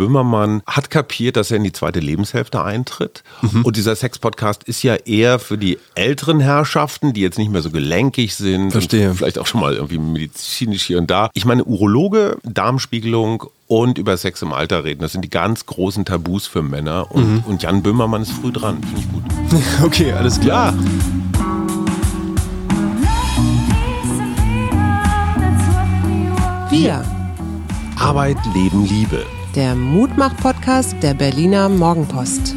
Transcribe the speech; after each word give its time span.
Böhmermann 0.00 0.62
hat 0.66 0.88
kapiert, 0.88 1.36
dass 1.36 1.50
er 1.50 1.58
in 1.58 1.64
die 1.64 1.72
zweite 1.72 2.00
Lebenshälfte 2.00 2.64
eintritt. 2.64 3.22
Mhm. 3.42 3.66
Und 3.66 3.76
dieser 3.76 3.94
Sex-Podcast 3.94 4.64
ist 4.64 4.82
ja 4.82 4.94
eher 4.94 5.38
für 5.38 5.58
die 5.58 5.76
älteren 5.94 6.40
Herrschaften, 6.40 7.12
die 7.12 7.20
jetzt 7.20 7.36
nicht 7.36 7.50
mehr 7.50 7.60
so 7.60 7.70
gelenkig 7.70 8.34
sind. 8.34 8.70
Verstehe. 8.70 9.12
Vielleicht 9.12 9.38
auch 9.38 9.46
schon 9.46 9.60
mal 9.60 9.74
irgendwie 9.74 9.98
medizinisch 9.98 10.84
hier 10.84 10.96
und 10.96 11.10
da. 11.10 11.28
Ich 11.34 11.44
meine, 11.44 11.64
Urologe, 11.64 12.38
Darmspiegelung 12.44 13.44
und 13.66 13.98
über 13.98 14.16
Sex 14.16 14.40
im 14.40 14.54
Alter 14.54 14.84
reden. 14.84 15.02
Das 15.02 15.12
sind 15.12 15.20
die 15.20 15.28
ganz 15.28 15.66
großen 15.66 16.06
Tabus 16.06 16.46
für 16.46 16.62
Männer. 16.62 17.12
Und, 17.12 17.30
mhm. 17.30 17.44
und 17.46 17.62
Jan 17.62 17.82
Böhmermann 17.82 18.22
ist 18.22 18.32
früh 18.32 18.52
dran. 18.52 18.82
Finde 18.82 19.00
ich 19.00 19.12
gut. 19.12 19.22
okay, 19.84 20.12
alles 20.12 20.40
klar. 20.40 20.72
Ja. 20.72 21.10
Wir. 26.70 27.04
Arbeit, 27.98 28.38
Leben, 28.54 28.86
Liebe. 28.86 29.26
Der 29.56 29.74
Mutmach-Podcast 29.74 31.02
der 31.02 31.14
Berliner 31.14 31.68
Morgenpost. 31.68 32.54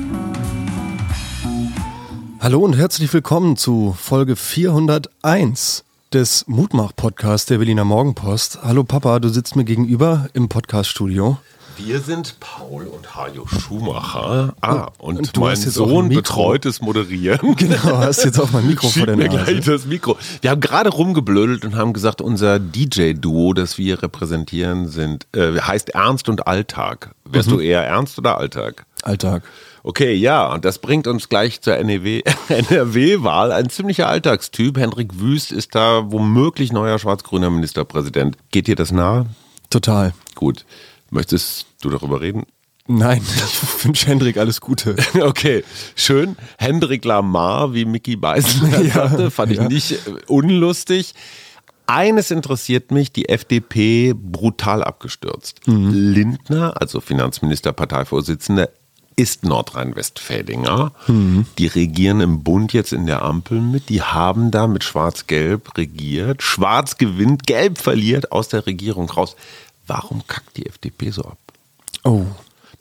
Hallo 2.40 2.60
und 2.60 2.78
herzlich 2.78 3.12
willkommen 3.12 3.58
zu 3.58 3.96
Folge 3.98 4.36
401 4.36 5.86
des 6.14 6.46
Mutmach-Podcasts 6.48 7.48
der 7.48 7.58
Berliner 7.58 7.84
Morgenpost. 7.84 8.60
Hallo 8.62 8.84
Papa, 8.84 9.20
du 9.20 9.30
sitzt 9.30 9.56
mir 9.56 9.64
gegenüber 9.64 10.28
im 10.34 10.50
Podcaststudio. 10.50 11.38
Wir 11.78 12.00
sind 12.02 12.40
Paul 12.40 12.86
und 12.86 13.16
Hajo 13.16 13.48
Schumacher. 13.48 14.54
Ah, 14.62 14.92
und, 15.00 15.18
und 15.18 15.38
mein 15.38 15.56
Sohn 15.56 16.10
betreutes 16.10 16.82
Moderieren. 16.82 17.56
Genau, 17.64 17.98
hast 17.98 18.26
jetzt 18.26 18.40
auch 18.40 18.52
mein 18.52 18.68
Mikro 18.68 18.90
vor 18.90 19.06
der 19.06 19.16
Nase. 19.16 19.30
mir 19.30 19.44
gleich 19.44 19.66
das 19.66 19.86
Mikro. 19.86 20.18
Wir 20.42 20.52
haben 20.52 20.62
gerade 20.62 20.90
rumgeblödelt 20.90 21.66
und 21.66 21.76
haben 21.76 21.94
gesagt, 21.94 22.22
unser 22.22 22.60
DJ-Duo, 22.60 23.54
das 23.54 23.78
wir 23.78 24.04
repräsentieren, 24.04 24.88
sind, 24.88 25.26
äh, 25.34 25.60
heißt 25.60 25.90
Ernst 25.92 26.30
und 26.30 26.48
Alltag. 26.48 27.16
Wärst 27.26 27.50
mhm. 27.50 27.54
du 27.54 27.60
eher 27.62 27.84
Ernst 27.84 28.18
oder 28.18 28.38
Alltag? 28.38 28.86
Alltag. 29.04 29.44
Okay, 29.84 30.14
ja, 30.14 30.52
und 30.54 30.66
das 30.66 30.80
bringt 30.80 31.08
uns 31.08 31.30
gleich 31.30 31.62
zur 31.62 31.76
NRW-Wahl. 31.76 33.52
Ein 33.52 33.70
ziemlicher 33.70 34.08
Alltagstyp. 34.08 34.78
Hendrik 34.78 35.20
Wüst 35.20 35.52
ist 35.52 35.76
da 35.76 36.12
womöglich 36.12 36.72
neuer 36.72 37.00
schwarz-grüner 37.00 37.50
Ministerpräsident. 37.50 38.38
Geht 38.52 38.68
dir 38.68 38.76
das 38.76 38.92
nahe? 38.92 39.26
Total. 39.70 40.14
Gut. 40.36 40.66
Möchtest 41.14 41.68
du 41.82 41.90
darüber 41.90 42.22
reden? 42.22 42.44
Nein, 42.88 43.22
ich 43.36 43.86
wünsche 43.86 44.08
Hendrik 44.08 44.38
alles 44.38 44.60
Gute. 44.60 44.96
Okay, 45.22 45.64
schön. 45.96 46.36
Hendrik 46.58 47.06
Lamar, 47.06 47.74
wie 47.74 47.86
Mickey 47.86 48.16
Beisenherz 48.16 48.88
ja, 48.96 49.08
sagte, 49.08 49.32
fand 49.32 49.52
ich 49.52 49.60
ja. 49.60 49.68
nicht 49.68 49.92
äh, 49.92 49.98
unlustig. 50.28 51.14
Eines 51.86 52.32
interessiert 52.32 52.92
mich, 52.92 53.12
die 53.12 53.30
FDP 53.30 54.14
brutal 54.16 54.84
abgestürzt. 54.84 55.68
Mhm. 55.68 55.92
Lindner, 55.92 56.82
also 56.82 57.00
Finanzminister, 57.00 57.74
Parteivorsitzender, 57.74 58.70
ist 59.16 59.44
Nordrhein-Westfälinger. 59.44 60.92
Mhm. 61.08 61.46
Die 61.60 61.68
regieren 61.68 62.22
im 62.22 62.44
Bund 62.44 62.74
jetzt 62.74 62.94
in 62.94 63.06
der 63.06 63.22
Ampel 63.22 63.62
mit. 63.62 63.90
Die 63.90 64.02
haben 64.02 64.50
da 64.50 64.66
mit 64.66 64.84
Schwarz-Gelb 64.84 65.78
regiert. 65.78 66.42
Schwarz 66.42 66.98
gewinnt, 66.98 67.46
Gelb 67.46 67.78
verliert 67.78 68.32
aus 68.32 68.48
der 68.48 68.66
Regierung 68.66 69.10
raus. 69.10 69.36
Warum 69.88 70.26
kackt 70.28 70.58
die 70.58 70.66
FDP 70.66 71.12
so 71.12 71.24
ab? 71.24 71.38
Oh. 72.04 72.26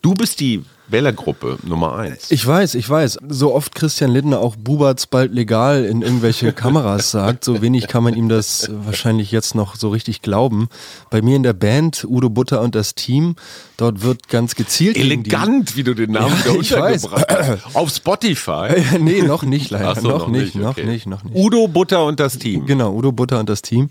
Du 0.02 0.14
bist 0.14 0.40
die 0.40 0.64
Wählergruppe 0.92 1.58
Nummer 1.62 1.96
eins. 1.96 2.30
Ich 2.30 2.46
weiß, 2.46 2.74
ich 2.74 2.88
weiß. 2.88 3.18
So 3.28 3.54
oft 3.54 3.74
Christian 3.74 4.10
Lindner 4.10 4.40
auch 4.40 4.56
Buberts 4.56 5.06
bald 5.06 5.32
legal 5.32 5.84
in 5.84 6.02
irgendwelche 6.02 6.52
Kameras 6.52 7.10
sagt, 7.10 7.44
so 7.44 7.62
wenig 7.62 7.88
kann 7.88 8.04
man 8.04 8.14
ihm 8.14 8.28
das 8.28 8.70
wahrscheinlich 8.70 9.32
jetzt 9.32 9.54
noch 9.54 9.76
so 9.76 9.88
richtig 9.88 10.22
glauben. 10.22 10.68
Bei 11.10 11.22
mir 11.22 11.36
in 11.36 11.42
der 11.42 11.54
Band, 11.54 12.04
Udo 12.08 12.28
Butter 12.28 12.60
und 12.60 12.74
das 12.74 12.94
Team, 12.94 13.36
dort 13.76 14.02
wird 14.02 14.28
ganz 14.28 14.54
gezielt. 14.54 14.96
Elegant, 14.96 15.76
wie 15.76 15.82
du 15.82 15.94
den 15.94 16.12
Namen 16.12 16.36
ja, 16.44 16.52
untergebracht 16.82 17.26
hast. 17.28 17.74
Auf 17.74 17.90
Spotify? 17.90 18.68
nee, 19.00 19.22
noch 19.22 19.42
nicht 19.42 19.70
leider. 19.70 20.00
So, 20.00 20.08
noch, 20.08 20.18
noch, 20.20 20.28
nicht, 20.28 20.54
nicht 20.54 20.64
okay. 20.64 20.84
noch 20.84 20.90
nicht, 20.90 21.06
noch 21.06 21.24
nicht. 21.24 21.36
Udo 21.36 21.68
Butter 21.68 22.04
und 22.04 22.20
das 22.20 22.38
Team. 22.38 22.66
Genau, 22.66 22.94
Udo 22.94 23.12
Butter 23.12 23.40
und 23.40 23.48
das 23.48 23.62
Team. 23.62 23.88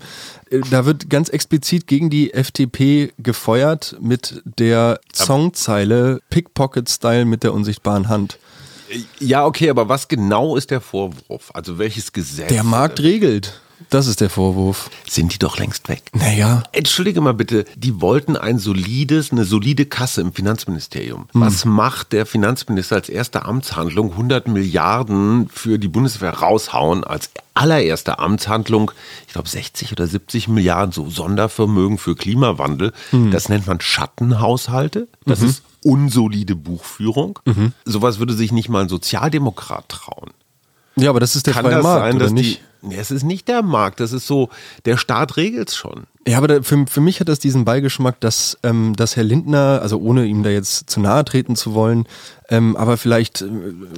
Äh, 0.50 0.60
da 0.70 0.86
wird 0.86 1.10
ganz 1.10 1.28
explizit 1.28 1.86
gegen 1.86 2.10
die 2.10 2.32
FDP 2.32 3.12
gefeuert 3.18 3.96
mit 4.00 4.42
der 4.44 5.00
Songzeile 5.14 6.20
Pickpocket-Style 6.92 7.24
mit 7.24 7.42
der 7.42 7.52
unsichtbaren 7.54 8.08
Hand. 8.08 8.38
Ja, 9.20 9.46
okay, 9.46 9.70
aber 9.70 9.88
was 9.88 10.08
genau 10.08 10.56
ist 10.56 10.70
der 10.70 10.80
Vorwurf? 10.80 11.50
Also 11.54 11.78
welches 11.78 12.12
Gesetz? 12.12 12.48
Der 12.48 12.64
Markt 12.64 13.00
regelt. 13.00 13.60
Das 13.90 14.06
ist 14.06 14.20
der 14.20 14.30
Vorwurf. 14.30 14.90
Sind 15.08 15.34
die 15.34 15.38
doch 15.38 15.58
längst 15.58 15.88
weg? 15.88 16.02
Naja. 16.12 16.62
Entschuldige 16.72 17.20
mal 17.20 17.34
bitte, 17.34 17.64
die 17.74 18.00
wollten 18.00 18.36
ein 18.36 18.58
solides, 18.58 19.32
eine 19.32 19.44
solide 19.44 19.86
Kasse 19.86 20.20
im 20.20 20.32
Finanzministerium. 20.32 21.26
Hm. 21.32 21.40
Was 21.40 21.64
macht 21.64 22.12
der 22.12 22.24
Finanzminister 22.24 22.96
als 22.96 23.08
erste 23.08 23.44
Amtshandlung 23.44 24.12
100 24.12 24.46
Milliarden 24.46 25.48
für 25.52 25.78
die 25.78 25.88
Bundeswehr 25.88 26.30
raushauen 26.30 27.02
als 27.02 27.30
allererste 27.54 28.18
Amtshandlung, 28.18 28.92
ich 29.26 29.32
glaube 29.32 29.48
60 29.48 29.92
oder 29.92 30.06
70 30.06 30.48
Milliarden 30.48 30.92
so 30.92 31.10
Sondervermögen 31.10 31.98
für 31.98 32.14
Klimawandel. 32.14 32.92
Hm. 33.10 33.30
Das 33.30 33.48
nennt 33.48 33.66
man 33.66 33.80
Schattenhaushalte. 33.80 35.08
Das 35.26 35.40
mhm. 35.40 35.48
ist 35.48 35.62
unsolide 35.84 36.56
Buchführung. 36.56 37.38
Mhm. 37.44 37.72
Sowas 37.84 38.18
würde 38.18 38.34
sich 38.34 38.52
nicht 38.52 38.68
mal 38.68 38.82
ein 38.82 38.88
Sozialdemokrat 38.88 39.88
trauen. 39.88 40.30
Ja, 40.96 41.10
aber 41.10 41.20
das 41.20 41.36
ist 41.36 41.46
der 41.46 41.54
Kann 41.54 41.64
freie 41.64 41.82
Markt, 41.82 42.04
sein, 42.04 42.16
oder 42.16 42.30
nicht? 42.30 42.60
Die, 42.60 42.62
Nee, 42.82 42.96
es 42.96 43.12
ist 43.12 43.22
nicht 43.22 43.46
der 43.46 43.62
Markt, 43.62 44.00
das 44.00 44.12
ist 44.12 44.26
so, 44.26 44.50
der 44.84 44.96
Staat 44.96 45.36
regelt 45.36 45.68
es 45.68 45.76
schon. 45.76 46.04
Ja, 46.26 46.38
aber 46.38 46.46
da, 46.46 46.62
für, 46.62 46.84
für 46.88 47.00
mich 47.00 47.18
hat 47.18 47.28
das 47.28 47.40
diesen 47.40 47.64
Beigeschmack, 47.64 48.20
dass, 48.20 48.56
ähm, 48.62 48.94
dass 48.94 49.16
Herr 49.16 49.24
Lindner, 49.24 49.80
also 49.82 49.98
ohne 49.98 50.24
ihm 50.26 50.44
da 50.44 50.50
jetzt 50.50 50.88
zu 50.88 51.00
nahe 51.00 51.24
treten 51.24 51.56
zu 51.56 51.74
wollen, 51.74 52.06
ähm, 52.48 52.76
aber 52.76 52.96
vielleicht 52.96 53.42
äh, 53.42 53.48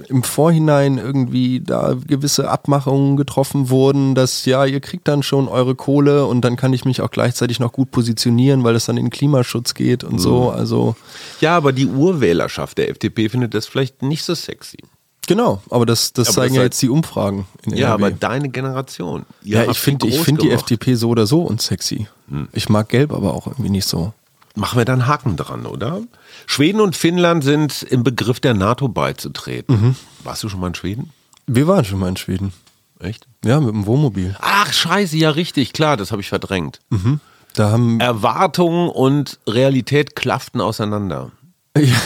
im 0.08 0.22
Vorhinein 0.22 0.96
irgendwie 0.96 1.60
da 1.60 1.96
gewisse 2.06 2.48
Abmachungen 2.48 3.18
getroffen 3.18 3.68
wurden, 3.68 4.14
dass 4.14 4.46
ja, 4.46 4.64
ihr 4.64 4.80
kriegt 4.80 5.06
dann 5.06 5.22
schon 5.22 5.48
eure 5.48 5.74
Kohle 5.74 6.24
und 6.24 6.42
dann 6.42 6.56
kann 6.56 6.72
ich 6.72 6.86
mich 6.86 7.02
auch 7.02 7.10
gleichzeitig 7.10 7.60
noch 7.60 7.72
gut 7.72 7.90
positionieren, 7.90 8.64
weil 8.64 8.74
es 8.74 8.86
dann 8.86 8.96
in 8.96 9.06
den 9.06 9.10
Klimaschutz 9.10 9.74
geht 9.74 10.02
und 10.02 10.14
mhm. 10.14 10.18
so. 10.18 10.50
Also 10.50 10.96
ja, 11.40 11.56
aber 11.56 11.72
die 11.72 11.86
Urwählerschaft 11.86 12.78
der 12.78 12.88
FDP 12.88 13.28
findet 13.28 13.52
das 13.52 13.66
vielleicht 13.66 14.00
nicht 14.00 14.24
so 14.24 14.34
sexy. 14.34 14.78
Genau, 15.26 15.62
aber 15.70 15.86
das, 15.86 16.12
das 16.12 16.28
aber 16.28 16.34
zeigen 16.34 16.54
das 16.54 16.58
ja 16.58 16.62
jetzt 16.64 16.82
die 16.82 16.88
Umfragen. 16.88 17.46
ja, 17.66 17.92
aber 17.92 18.10
deine 18.10 18.48
Generation. 18.48 19.24
Ja, 19.42 19.64
ich 19.70 19.78
finde 19.78 20.06
ich 20.06 20.20
find 20.20 20.42
die 20.42 20.50
FDP 20.50 20.94
so 20.94 21.08
oder 21.08 21.26
so 21.26 21.42
unsexy. 21.42 22.08
Hm. 22.28 22.48
Ich 22.52 22.68
mag 22.68 22.88
Gelb 22.88 23.12
aber 23.12 23.34
auch 23.34 23.46
irgendwie 23.46 23.70
nicht 23.70 23.86
so. 23.86 24.12
Machen 24.56 24.78
wir 24.78 24.84
da 24.84 24.92
einen 24.92 25.06
Haken 25.08 25.36
dran, 25.36 25.66
oder? 25.66 26.00
Schweden 26.46 26.80
und 26.80 26.94
Finnland 26.94 27.42
sind 27.42 27.82
im 27.82 28.04
Begriff 28.04 28.38
der 28.38 28.54
NATO 28.54 28.86
beizutreten. 28.88 29.80
Mhm. 29.80 29.96
Warst 30.22 30.44
du 30.44 30.48
schon 30.48 30.60
mal 30.60 30.68
in 30.68 30.74
Schweden? 30.76 31.10
Wir 31.46 31.66
waren 31.66 31.84
schon 31.84 31.98
mal 31.98 32.08
in 32.08 32.16
Schweden. 32.16 32.52
Echt? 33.00 33.26
Ja, 33.44 33.60
mit 33.60 33.70
dem 33.70 33.86
Wohnmobil. 33.86 34.36
Ach, 34.40 34.72
scheiße, 34.72 35.16
ja 35.16 35.30
richtig, 35.30 35.72
klar, 35.72 35.96
das 35.96 36.12
habe 36.12 36.22
ich 36.22 36.28
verdrängt. 36.28 36.78
Mhm. 36.90 37.20
Da 37.54 37.70
haben 37.70 38.00
Erwartungen 38.00 38.88
und 38.88 39.38
Realität 39.46 40.16
klafften 40.16 40.60
auseinander. 40.60 41.32
Ja, 41.76 42.00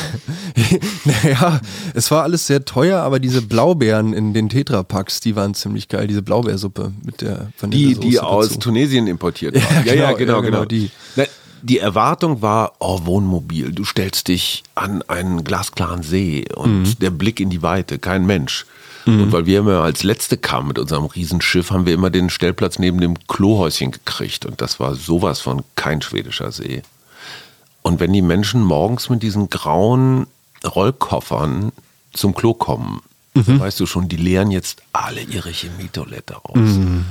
naja, 1.04 1.60
es 1.92 2.10
war 2.10 2.22
alles 2.22 2.46
sehr 2.46 2.64
teuer, 2.64 3.00
aber 3.00 3.20
diese 3.20 3.42
Blaubeeren 3.42 4.14
in 4.14 4.32
den 4.32 4.48
Tetrapacks, 4.48 5.20
die 5.20 5.36
waren 5.36 5.52
ziemlich 5.52 5.88
geil. 5.88 6.06
Diese 6.06 6.22
Blaubeersuppe 6.22 6.92
mit 7.04 7.20
der 7.20 7.52
Die, 7.66 7.94
die 7.94 8.18
aus 8.18 8.48
dazu. 8.48 8.60
Tunesien 8.60 9.06
importiert 9.06 9.54
waren. 9.54 9.86
Ja, 9.86 9.92
ja, 9.92 10.12
genau, 10.12 10.12
ja, 10.12 10.12
genau, 10.12 10.34
ja, 10.34 10.40
genau, 10.40 10.42
genau. 10.42 10.64
Die. 10.64 10.90
Na, 11.16 11.24
die 11.60 11.78
Erwartung 11.78 12.40
war, 12.40 12.74
oh, 12.78 13.00
Wohnmobil, 13.04 13.72
du 13.72 13.84
stellst 13.84 14.28
dich 14.28 14.62
an 14.74 15.02
einen 15.02 15.44
glasklaren 15.44 16.02
See 16.02 16.46
und 16.54 16.82
mhm. 16.82 16.98
der 17.00 17.10
Blick 17.10 17.40
in 17.40 17.50
die 17.50 17.62
Weite, 17.62 17.98
kein 17.98 18.26
Mensch. 18.26 18.64
Mhm. 19.06 19.22
Und 19.24 19.32
weil 19.32 19.46
wir 19.46 19.58
immer 19.58 19.82
als 19.82 20.02
Letzte 20.02 20.36
kamen 20.36 20.68
mit 20.68 20.78
unserem 20.78 21.06
Riesenschiff, 21.06 21.70
haben 21.70 21.84
wir 21.84 21.94
immer 21.94 22.10
den 22.10 22.30
Stellplatz 22.30 22.78
neben 22.78 23.00
dem 23.00 23.14
Klohäuschen 23.26 23.90
gekriegt. 23.90 24.46
Und 24.46 24.60
das 24.60 24.78
war 24.80 24.94
sowas 24.94 25.40
von 25.40 25.64
kein 25.74 26.00
schwedischer 26.00 26.52
See. 26.52 26.82
Und 27.82 28.00
wenn 28.00 28.12
die 28.12 28.22
Menschen 28.22 28.62
morgens 28.62 29.08
mit 29.08 29.22
diesen 29.22 29.48
grauen 29.48 30.26
Rollkoffern 30.64 31.72
zum 32.12 32.34
Klo 32.34 32.54
kommen, 32.54 33.00
mhm. 33.34 33.60
weißt 33.60 33.78
du 33.80 33.86
schon, 33.86 34.08
die 34.08 34.16
leeren 34.16 34.50
jetzt 34.50 34.82
alle 34.92 35.20
ihre 35.22 35.50
Chemietoilette 35.50 36.44
aus. 36.44 36.56
Mhm. 36.56 37.04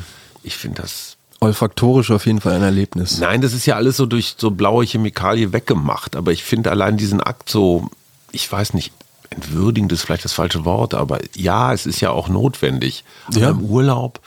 Ich 0.43 0.55
finde 0.57 0.81
das 0.81 1.17
olfaktorisch 1.39 2.11
auf 2.11 2.25
jeden 2.25 2.41
Fall 2.41 2.53
ein 2.53 2.63
Erlebnis. 2.63 3.19
Nein, 3.19 3.41
das 3.41 3.53
ist 3.53 3.65
ja 3.65 3.75
alles 3.75 3.97
so 3.97 4.05
durch 4.05 4.35
so 4.37 4.51
blaue 4.51 4.85
Chemikalie 4.85 5.53
weggemacht. 5.53 6.15
Aber 6.15 6.31
ich 6.31 6.43
finde 6.43 6.71
allein 6.71 6.97
diesen 6.97 7.21
Akt 7.21 7.49
so, 7.49 7.89
ich 8.31 8.51
weiß 8.51 8.73
nicht, 8.73 8.91
entwürdigend 9.29 9.91
ist 9.91 10.03
vielleicht 10.03 10.25
das 10.25 10.33
falsche 10.33 10.65
Wort, 10.65 10.93
aber 10.93 11.19
ja, 11.35 11.73
es 11.73 11.85
ist 11.85 11.99
ja 11.99 12.11
auch 12.11 12.29
notwendig. 12.29 13.03
Ja. 13.31 13.49
Im 13.49 13.61
Urlaub 13.61 14.19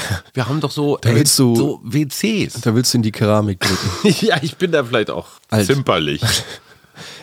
wir 0.34 0.48
haben 0.48 0.60
doch 0.60 0.70
so, 0.70 0.98
da 1.00 1.14
willst 1.14 1.38
du, 1.38 1.54
so 1.54 1.80
WCs. 1.84 2.60
Da 2.62 2.74
willst 2.74 2.92
du 2.92 2.98
in 2.98 3.02
die 3.02 3.12
Keramik 3.12 3.60
drücken. 3.60 4.16
ja, 4.26 4.36
ich 4.42 4.56
bin 4.56 4.72
da 4.72 4.84
vielleicht 4.84 5.10
auch 5.10 5.26
Alt. 5.50 5.66
zimperlich. 5.66 6.22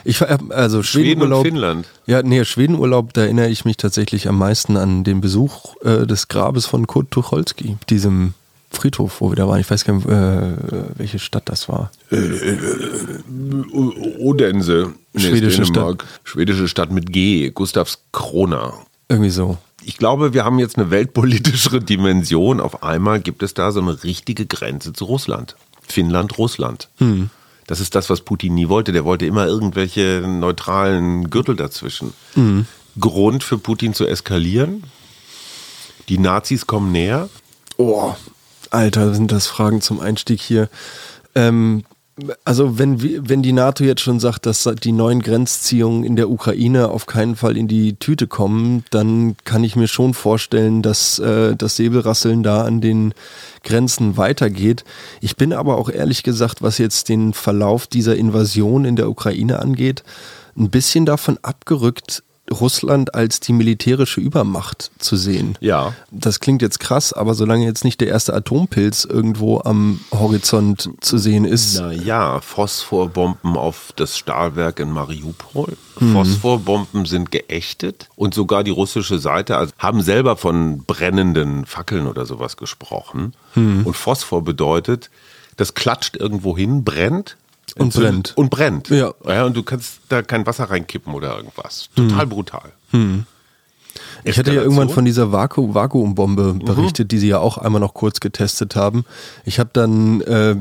Ich 0.04 0.22
also 0.22 0.82
Schweden 0.82 1.32
und 1.32 1.44
Finnland. 1.44 1.88
Ja, 2.08 2.24
nee, 2.24 2.44
Schwedenurlaub, 2.44 3.14
da 3.14 3.22
erinnere 3.22 3.50
ich 3.50 3.66
mich 3.66 3.78
tatsächlich 3.78 4.28
am 4.28 4.38
meisten 4.38 4.78
an 4.78 5.04
den 5.04 5.22
Besuch 5.22 5.76
äh, 5.84 6.08
des 6.08 6.28
Grabes 6.28 6.66
von 6.66 6.88
Kurt 6.88 7.12
Tucholsky, 7.12 7.78
diesem 7.90 8.34
Friedhof, 8.72 9.22
wo 9.22 9.32
wir 9.32 9.36
da 9.36 9.48
waren. 9.48 9.60
Ich 9.60 9.70
weiß 9.70 9.86
gar 9.86 9.94
nicht, 9.94 10.08
äh, 10.08 10.54
welche 10.96 11.20
Stadt 11.20 11.44
das 11.46 11.70
war. 11.70 11.92
Odense. 14.20 14.94
Nee, 15.14 15.22
Schwedische 15.22 15.64
Dänemark. 15.64 16.06
Schwedische 16.24 16.68
Stadt 16.68 16.92
mit 16.92 17.12
G. 17.12 17.50
Gustavs 17.50 18.00
Krona. 18.12 18.74
Irgendwie 19.10 19.32
so. 19.32 19.58
Ich 19.90 19.98
glaube, 19.98 20.36
wir 20.36 20.46
haben 20.46 20.60
jetzt 20.60 20.78
eine 20.78 20.92
weltpolitischere 20.92 21.80
Dimension. 21.84 22.60
Auf 22.60 22.84
einmal 22.84 23.20
gibt 23.20 23.42
es 23.42 23.56
da 23.56 23.72
so 23.72 23.82
eine 23.82 24.04
richtige 24.04 24.46
Grenze 24.46 24.94
zu 24.94 25.06
Russland. 25.06 25.56
Finnland, 25.82 26.38
Russland. 26.38 26.90
Das 27.66 27.80
ist 27.80 27.96
das, 27.96 28.08
was 28.12 28.22
Putin 28.22 28.54
nie 28.54 28.70
wollte. 28.70 28.92
Der 28.92 29.04
wollte 29.04 29.26
immer 29.26 29.48
irgendwelche 29.48 30.24
neutralen 30.28 31.32
Gürtel 31.32 31.56
dazwischen. 31.56 32.14
Grund 33.00 33.44
für 33.44 33.58
Putin 33.58 33.96
zu 33.96 34.06
eskalieren. 34.06 34.84
Die 36.08 36.20
Nazis 36.20 36.68
kommen 36.68 36.92
näher. 36.92 37.28
Oh, 37.78 38.14
Alter, 38.70 39.16
sind 39.16 39.32
das 39.32 39.48
Fragen 39.48 39.82
zum 39.82 40.00
Einstieg 40.02 40.40
hier. 40.40 40.70
Ähm, 41.34 41.84
also 42.46 42.78
wenn, 42.78 43.30
wenn 43.30 43.42
die 43.42 43.54
NATO 43.54 43.84
jetzt 43.84 44.02
schon 44.02 44.20
sagt, 44.20 44.46
dass 44.46 44.70
die 44.84 44.92
neuen 44.92 45.22
Grenzziehungen 45.22 46.04
in 46.04 46.16
der 46.16 46.30
Ukraine 46.30 46.90
auf 46.90 47.06
keinen 47.06 47.36
Fall 47.36 47.58
in 47.58 47.68
die 47.68 47.96
Tüte 47.96 48.28
kommen, 48.28 48.84
dann 48.92 49.36
kann 49.44 49.64
ich 49.64 49.76
mir 49.76 49.88
schon 49.88 50.14
vorstellen, 50.14 50.82
dass 50.82 51.20
äh, 51.20 51.56
das 51.56 51.76
Säbelrasseln 51.76 52.44
da 52.44 52.64
an 52.64 52.82
den 52.82 53.14
Grenzen 53.64 54.18
weitergeht. 54.18 54.84
Ich 55.22 55.36
bin 55.36 55.54
aber 55.54 55.78
auch 55.78 55.90
ehrlich 55.90 56.24
gesagt, 56.24 56.62
was 56.62 56.78
jetzt 56.78 57.10
den 57.10 57.34
Verlauf 57.34 57.88
dieser 57.88 58.16
Invasion 58.16 58.86
in 58.86 58.96
der 58.96 59.10
Ukraine 59.10 59.60
angeht, 59.60 60.04
ein 60.58 60.70
bisschen 60.70 61.06
davon 61.06 61.38
abgerückt, 61.42 62.24
Russland 62.52 63.16
als 63.16 63.40
die 63.40 63.54
militärische 63.54 64.22
Übermacht 64.22 64.92
zu 65.00 65.16
sehen. 65.16 65.58
Ja. 65.60 65.94
Das 66.12 66.40
klingt 66.40 66.62
jetzt 66.62 66.80
krass, 66.80 67.14
aber 67.14 67.34
solange 67.34 67.66
jetzt 67.66 67.84
nicht 67.84 68.02
der 68.02 68.08
erste 68.08 68.34
Atompilz 68.34 69.06
irgendwo 69.06 69.62
am 69.62 70.00
Horizont 70.12 70.90
zu 71.02 71.18
sehen 71.18 71.46
ist, 71.46 71.80
Naja, 71.80 72.42
Phosphorbomben 72.42 73.56
auf 73.56 73.94
das 73.96 74.18
Stahlwerk 74.18 74.80
in 74.80 74.92
Mariupol. 74.92 75.78
Mhm. 76.00 76.14
Phosphorbomben 76.14 77.06
sind 77.06 77.32
geächtet 77.32 78.08
und 78.16 78.34
sogar 78.34 78.64
die 78.64 78.72
russische 78.72 79.20
Seite 79.20 79.58
also 79.58 79.74
haben 79.78 80.02
selber 80.02 80.38
von 80.38 80.84
brennenden 80.84 81.66
Fackeln 81.66 82.08
oder 82.08 82.26
sowas 82.26 82.58
gesprochen. 82.58 83.34
Mhm. 83.56 83.86
Und 83.86 83.96
Phosphor 83.96 84.44
bedeutet, 84.44 85.10
das 85.58 85.74
klatscht 85.74 86.16
irgendwo 86.16 86.56
hin, 86.56 86.84
brennt. 86.84 87.36
Und 87.74 87.94
brennt. 87.94 88.34
Und 88.36 88.50
brennt. 88.50 88.90
Ja. 88.90 89.14
ja. 89.26 89.46
Und 89.46 89.56
du 89.56 89.64
kannst 89.64 90.00
da 90.10 90.22
kein 90.22 90.46
Wasser 90.46 90.70
reinkippen 90.70 91.14
oder 91.14 91.36
irgendwas. 91.36 91.90
Total 91.96 92.28
brutal. 92.28 92.74
Ich 94.24 94.38
hatte 94.38 94.54
ja 94.54 94.62
irgendwann 94.62 94.90
von 94.90 95.06
dieser 95.06 95.32
Vaku 95.32 95.74
Vakuumbombe 95.74 96.54
Mhm. 96.54 96.60
berichtet, 96.66 97.12
die 97.12 97.18
sie 97.18 97.30
ja 97.30 97.40
auch 97.40 97.58
einmal 97.58 97.82
noch 97.82 97.94
kurz 97.94 98.20
getestet 98.20 98.76
haben. 98.76 99.04
Ich 99.46 99.60
habe 99.60 99.70
dann 99.74 100.22
äh, 100.22 100.56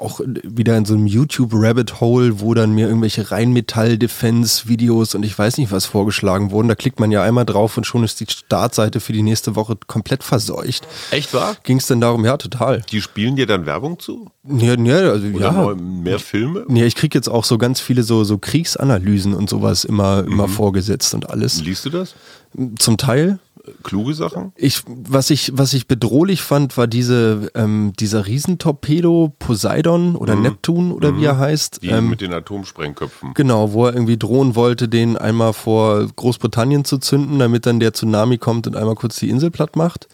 auch 0.00 0.20
wieder 0.42 0.76
in 0.76 0.84
so 0.84 0.94
einem 0.94 1.06
YouTube-Rabbit-Hole, 1.06 2.40
wo 2.40 2.54
dann 2.54 2.72
mir 2.72 2.86
irgendwelche 2.88 3.30
Rheinmetall-Defense-Videos 3.30 5.14
und 5.14 5.22
ich 5.24 5.38
weiß 5.38 5.58
nicht 5.58 5.70
was 5.72 5.86
vorgeschlagen 5.86 6.50
wurden. 6.50 6.68
Da 6.68 6.74
klickt 6.74 7.00
man 7.00 7.10
ja 7.10 7.22
einmal 7.22 7.44
drauf 7.44 7.76
und 7.76 7.84
schon 7.86 8.04
ist 8.04 8.20
die 8.20 8.26
Startseite 8.28 9.00
für 9.00 9.12
die 9.12 9.22
nächste 9.22 9.56
Woche 9.56 9.76
komplett 9.86 10.22
verseucht. 10.22 10.86
Echt 11.10 11.34
wahr? 11.34 11.56
Ging 11.64 11.78
es 11.78 11.86
denn 11.86 12.00
darum? 12.00 12.24
Ja, 12.24 12.36
total. 12.36 12.82
Die 12.90 13.00
spielen 13.00 13.36
dir 13.36 13.46
dann 13.46 13.66
Werbung 13.66 13.98
zu? 13.98 14.30
Ja, 14.48 14.74
ja, 14.78 15.10
also, 15.10 15.26
Oder 15.28 15.52
ja. 15.52 15.74
mehr 15.74 16.18
Filme? 16.18 16.64
Ja, 16.68 16.84
ich 16.84 16.94
krieg 16.96 17.14
jetzt 17.14 17.28
auch 17.28 17.44
so 17.44 17.58
ganz 17.58 17.80
viele 17.80 18.02
so, 18.02 18.24
so 18.24 18.38
Kriegsanalysen 18.38 19.34
und 19.34 19.48
sowas 19.48 19.84
immer, 19.84 20.24
immer 20.26 20.46
Mhm. 20.46 20.52
vorgesetzt 20.52 21.14
und 21.14 21.30
alles. 21.30 21.62
Liest 21.62 21.84
du 21.84 21.90
das? 21.90 22.14
Zum 22.78 22.96
Teil. 22.98 23.38
Kluge 23.84 24.12
Sachen? 24.14 24.52
Ich, 24.56 24.82
was 24.86 25.30
ich, 25.30 25.52
was 25.54 25.72
ich 25.72 25.86
bedrohlich 25.86 26.42
fand, 26.42 26.76
war 26.76 26.88
diese, 26.88 27.50
ähm, 27.54 27.92
dieser 27.98 28.26
Riesentorpedo 28.26 29.32
Poseidon 29.38 30.16
oder 30.16 30.34
Neptun 30.34 30.90
oder 30.90 31.16
wie 31.16 31.24
er 31.24 31.38
heißt. 31.38 31.80
Mhm. 31.82 31.86
Die 31.86 31.92
Ähm, 31.94 32.08
mit 32.10 32.20
den 32.20 32.32
Atomsprengköpfen. 32.32 33.34
genau, 33.34 33.72
wo 33.72 33.86
er 33.86 33.94
irgendwie 33.94 34.16
drohen 34.18 34.56
wollte, 34.56 34.88
den 34.88 35.16
einmal 35.16 35.52
vor 35.52 36.04
Großbritannien 36.16 36.84
zu 36.84 36.98
zünden, 36.98 37.38
damit 37.38 37.64
dann 37.66 37.78
der 37.78 37.92
Tsunami 37.92 38.38
kommt 38.38 38.66
und 38.66 38.74
einmal 38.76 38.96
kurz 38.96 39.16
die 39.20 39.30
Insel 39.30 39.52
platt 39.52 39.76
macht. 39.76 40.08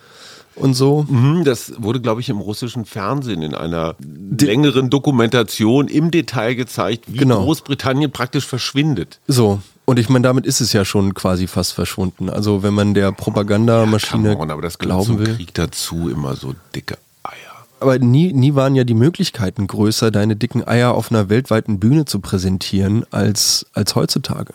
Und 0.54 0.74
so. 0.74 1.06
Mhm, 1.08 1.44
Das 1.44 1.72
wurde, 1.78 2.00
glaube 2.02 2.20
ich, 2.20 2.28
im 2.28 2.38
russischen 2.40 2.84
Fernsehen 2.84 3.40
in 3.42 3.54
einer 3.54 3.94
längeren 4.38 4.90
Dokumentation 4.90 5.88
im 5.88 6.10
Detail 6.10 6.54
gezeigt, 6.54 7.04
wie 7.06 7.16
Genau. 7.18 7.44
Großbritannien 7.44 8.10
praktisch 8.10 8.44
verschwindet. 8.44 9.20
So. 9.26 9.60
Und 9.88 9.98
ich 9.98 10.10
meine, 10.10 10.24
damit 10.24 10.44
ist 10.44 10.60
es 10.60 10.74
ja 10.74 10.84
schon 10.84 11.14
quasi 11.14 11.46
fast 11.46 11.72
verschwunden. 11.72 12.28
Also 12.28 12.62
wenn 12.62 12.74
man 12.74 12.92
der 12.92 13.10
Propagandamaschine 13.10 14.32
Come 14.34 14.42
on, 14.42 14.50
aber 14.50 14.60
das 14.60 14.76
glauben 14.76 15.06
zum 15.06 15.18
will. 15.18 15.34
Krieg 15.34 15.54
dazu, 15.54 16.10
immer 16.10 16.36
so 16.36 16.54
dicke 16.74 16.98
Eier. 17.22 17.64
Aber 17.80 17.98
nie, 17.98 18.34
nie 18.34 18.54
waren 18.54 18.74
ja 18.74 18.84
die 18.84 18.92
Möglichkeiten 18.92 19.66
größer, 19.66 20.10
deine 20.10 20.36
dicken 20.36 20.62
Eier 20.68 20.92
auf 20.92 21.10
einer 21.10 21.30
weltweiten 21.30 21.80
Bühne 21.80 22.04
zu 22.04 22.20
präsentieren, 22.20 23.06
als, 23.10 23.64
als 23.72 23.94
heutzutage. 23.94 24.52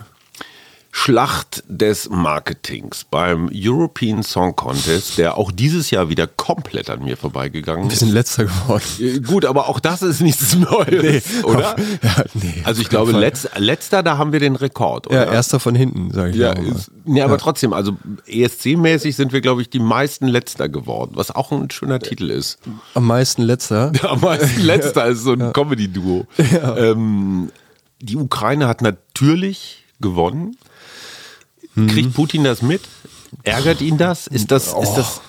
Schlacht 0.96 1.64
des 1.68 2.08
Marketings 2.12 3.04
beim 3.10 3.50
European 3.52 4.22
Song 4.22 4.56
Contest, 4.56 5.18
der 5.18 5.40
auch 5.40 5.52
dieses 5.52 5.90
Jahr 5.90 6.08
wieder 6.08 6.28
komplett 6.28 6.88
an 6.92 7.04
mir 7.04 7.18
vorbeigegangen 7.18 7.86
Wir 7.86 7.94
ist. 7.94 8.00
sind 8.02 8.10
letzter 8.12 8.46
geworden. 8.46 8.84
Äh, 9.00 9.20
Gut, 9.20 9.44
aber 9.46 9.68
auch 9.70 9.80
das 9.80 10.04
ist 10.04 10.22
nichts 10.22 10.56
Neues, 10.56 11.44
oder? 11.44 11.76
Ja, 12.04 12.24
nee, 12.36 12.62
Also 12.64 12.84
ich 12.84 12.90
glaube, 12.90 13.12
letz, 13.12 13.48
letzter, 13.58 14.04
da 14.04 14.20
haben 14.20 14.34
wir 14.34 14.40
den 14.40 14.56
Rekord, 14.56 15.08
Ja, 15.12 15.24
oder? 15.24 15.32
erster 15.32 15.60
von 15.60 15.74
hinten, 15.74 16.12
sage 16.12 16.30
ich 16.30 16.36
Ja, 16.38 16.54
mal. 16.54 16.64
ist, 16.64 16.92
nee, 17.06 17.24
aber 17.24 17.40
trotzdem, 17.40 17.74
also 17.74 17.98
ESC-mäßig 18.28 19.16
sind 19.16 19.34
wir, 19.34 19.42
glaube 19.42 19.64
ich, 19.64 19.72
die 19.72 19.80
meisten 19.80 20.28
Letzter 20.28 20.70
geworden, 20.70 21.14
was 21.16 21.32
auch 21.32 21.52
ein 21.52 21.72
schöner 21.72 21.98
Titel 22.00 22.30
ist. 22.30 22.60
Am 22.94 23.08
meisten 23.08 23.42
letzter. 23.42 23.92
Am 24.04 24.22
meisten 24.22 24.62
Letzter 24.62 25.08
ist 25.08 25.24
so 25.24 25.32
ein 25.34 25.54
Comedy-Duo. 25.54 26.28
Ähm, 26.78 27.52
die 28.00 28.16
Ukraine 28.16 28.68
hat 28.68 28.84
natürlich 28.84 29.84
gewonnen. 30.00 30.56
Kriegt 31.76 32.14
Putin 32.14 32.44
das 32.44 32.62
mit? 32.62 32.82
Ärgert 33.44 33.82
ihn 33.82 33.98
das? 33.98 34.28
Ist 34.28 34.52
das, 34.52 34.68
ist 34.68 34.94
das, 34.96 35.22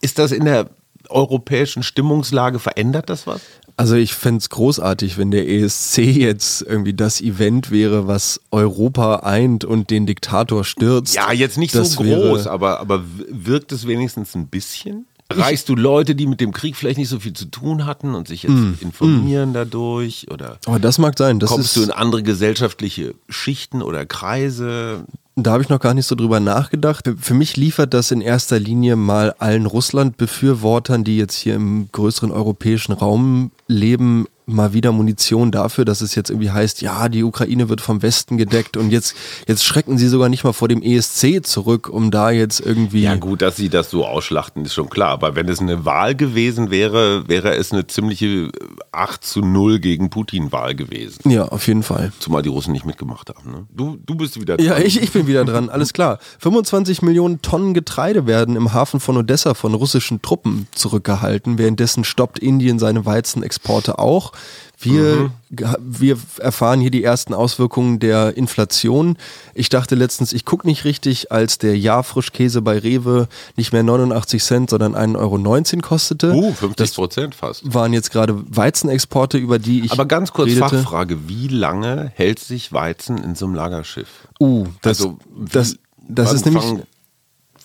ist 0.00 0.18
das 0.18 0.32
in 0.32 0.44
der 0.44 0.70
europäischen 1.08 1.82
Stimmungslage, 1.82 2.58
verändert 2.58 3.08
das 3.10 3.26
was? 3.26 3.40
Also 3.76 3.94
ich 3.94 4.12
fänd's 4.12 4.44
es 4.46 4.50
großartig, 4.50 5.16
wenn 5.16 5.30
der 5.30 5.48
ESC 5.48 5.98
jetzt 5.98 6.62
irgendwie 6.62 6.92
das 6.92 7.20
Event 7.20 7.70
wäre, 7.70 8.06
was 8.06 8.40
Europa 8.50 9.16
eint 9.16 9.64
und 9.64 9.90
den 9.90 10.06
Diktator 10.06 10.64
stürzt. 10.64 11.14
Ja, 11.14 11.32
jetzt 11.32 11.56
nicht 11.56 11.74
Das 11.74 11.92
so 11.92 12.02
groß, 12.02 12.46
aber, 12.46 12.80
aber 12.80 13.02
wirkt 13.28 13.72
es 13.72 13.86
wenigstens 13.86 14.34
ein 14.34 14.48
bisschen? 14.48 15.06
Reichst 15.32 15.70
du 15.70 15.74
Leute, 15.74 16.14
die 16.14 16.26
mit 16.26 16.40
dem 16.42 16.52
Krieg 16.52 16.76
vielleicht 16.76 16.98
nicht 16.98 17.08
so 17.08 17.18
viel 17.18 17.32
zu 17.32 17.46
tun 17.46 17.86
hatten 17.86 18.14
und 18.14 18.28
sich 18.28 18.42
jetzt 18.42 18.52
Mm, 18.52 18.74
informieren 18.80 19.54
dadurch? 19.54 20.26
Oder 20.30 20.58
Aber 20.66 20.78
das 20.78 20.98
mag 20.98 21.16
sein. 21.16 21.40
Das 21.40 21.48
kommst 21.48 21.74
du 21.74 21.82
in 21.82 21.90
andere 21.90 22.22
gesellschaftliche 22.22 23.14
Schichten 23.30 23.80
oder 23.80 24.04
Kreise? 24.04 25.06
Da 25.34 25.52
habe 25.52 25.62
ich 25.62 25.70
noch 25.70 25.80
gar 25.80 25.94
nicht 25.94 26.06
so 26.06 26.14
drüber 26.14 26.40
nachgedacht. 26.40 27.10
Für 27.18 27.32
mich 27.32 27.56
liefert 27.56 27.94
das 27.94 28.10
in 28.10 28.20
erster 28.20 28.58
Linie 28.58 28.96
mal 28.96 29.34
allen 29.38 29.64
Russland-Befürwortern, 29.64 31.04
die 31.04 31.16
jetzt 31.16 31.36
hier 31.36 31.54
im 31.54 31.88
größeren 31.90 32.30
europäischen 32.30 32.92
Raum 32.92 33.50
leben, 33.66 34.26
mal 34.46 34.72
wieder 34.72 34.92
Munition 34.92 35.50
dafür, 35.52 35.84
dass 35.84 36.00
es 36.00 36.14
jetzt 36.14 36.30
irgendwie 36.30 36.50
heißt, 36.50 36.82
ja, 36.82 37.08
die 37.08 37.22
Ukraine 37.22 37.68
wird 37.68 37.80
vom 37.80 38.02
Westen 38.02 38.38
gedeckt 38.38 38.76
und 38.76 38.90
jetzt, 38.90 39.14
jetzt 39.46 39.64
schrecken 39.64 39.98
sie 39.98 40.08
sogar 40.08 40.28
nicht 40.28 40.42
mal 40.44 40.52
vor 40.52 40.68
dem 40.68 40.82
ESC 40.82 41.44
zurück, 41.46 41.88
um 41.88 42.10
da 42.10 42.30
jetzt 42.30 42.60
irgendwie. 42.60 43.02
Ja 43.02 43.14
gut, 43.14 43.40
dass 43.42 43.56
sie 43.56 43.68
das 43.68 43.90
so 43.90 44.04
ausschlachten, 44.04 44.64
ist 44.64 44.74
schon 44.74 44.90
klar. 44.90 45.10
Aber 45.10 45.36
wenn 45.36 45.48
es 45.48 45.60
eine 45.60 45.84
Wahl 45.84 46.14
gewesen 46.16 46.70
wäre, 46.70 47.28
wäre 47.28 47.54
es 47.56 47.72
eine 47.72 47.86
ziemliche 47.86 48.50
8 48.90 49.24
zu 49.24 49.40
0 49.40 49.78
gegen 49.78 50.10
Putin-Wahl 50.10 50.74
gewesen. 50.74 51.30
Ja, 51.30 51.44
auf 51.46 51.66
jeden 51.68 51.82
Fall. 51.82 52.12
Zumal 52.18 52.42
die 52.42 52.48
Russen 52.48 52.72
nicht 52.72 52.84
mitgemacht 52.84 53.28
haben. 53.30 53.50
Ne? 53.50 53.66
Du, 53.72 53.96
du 54.04 54.14
bist 54.16 54.40
wieder 54.40 54.60
Ja, 54.60 54.74
dran. 54.74 54.82
ich, 54.84 55.00
ich 55.00 55.12
bin 55.12 55.26
wieder 55.26 55.44
dran, 55.44 55.68
alles 55.70 55.92
klar. 55.92 56.18
25 56.40 57.02
Millionen 57.02 57.42
Tonnen 57.42 57.74
Getreide 57.74 58.26
werden 58.26 58.56
im 58.56 58.72
Hafen 58.72 58.98
von 59.00 59.16
Odessa 59.16 59.54
von 59.54 59.74
russischen 59.74 60.20
Truppen 60.20 60.66
zurückgehalten. 60.74 61.58
Währenddessen 61.58 62.04
stoppt 62.04 62.38
Indien 62.40 62.78
seine 62.78 63.06
Weizenexporte 63.06 63.98
auch. 63.98 64.31
Wir, 64.78 65.30
ge- 65.52 65.68
wir 65.80 66.18
erfahren 66.38 66.80
hier 66.80 66.90
die 66.90 67.04
ersten 67.04 67.34
Auswirkungen 67.34 68.00
der 68.00 68.36
Inflation. 68.36 69.16
Ich 69.54 69.68
dachte 69.68 69.94
letztens, 69.94 70.32
ich 70.32 70.44
gucke 70.44 70.66
nicht 70.66 70.84
richtig, 70.84 71.30
als 71.30 71.58
der 71.58 71.78
Jahrfrischkäse 71.78 72.62
bei 72.62 72.78
Rewe 72.78 73.28
nicht 73.56 73.72
mehr 73.72 73.84
89 73.84 74.42
Cent, 74.42 74.70
sondern 74.70 74.96
1,19 74.96 75.16
Euro 75.76 75.80
kostete. 75.82 76.32
Uh, 76.32 76.52
50 76.52 76.94
Prozent 76.94 77.34
fast. 77.36 77.72
Waren 77.72 77.92
jetzt 77.92 78.10
gerade 78.10 78.34
Weizenexporte, 78.48 79.38
über 79.38 79.60
die 79.60 79.84
ich 79.84 79.92
Aber 79.92 80.06
ganz 80.06 80.32
kurz 80.32 80.48
redete. 80.48 80.68
Fachfrage, 80.80 81.28
wie 81.28 81.46
lange 81.46 82.10
hält 82.16 82.40
sich 82.40 82.72
Weizen 82.72 83.18
in 83.22 83.36
so 83.36 83.46
einem 83.46 83.54
Lagerschiff? 83.54 84.08
Uh, 84.40 84.66
das, 84.82 84.98
Also, 85.00 85.18
das, 85.46 85.76
das 86.08 86.32
ist 86.32 86.44
nämlich... 86.46 86.64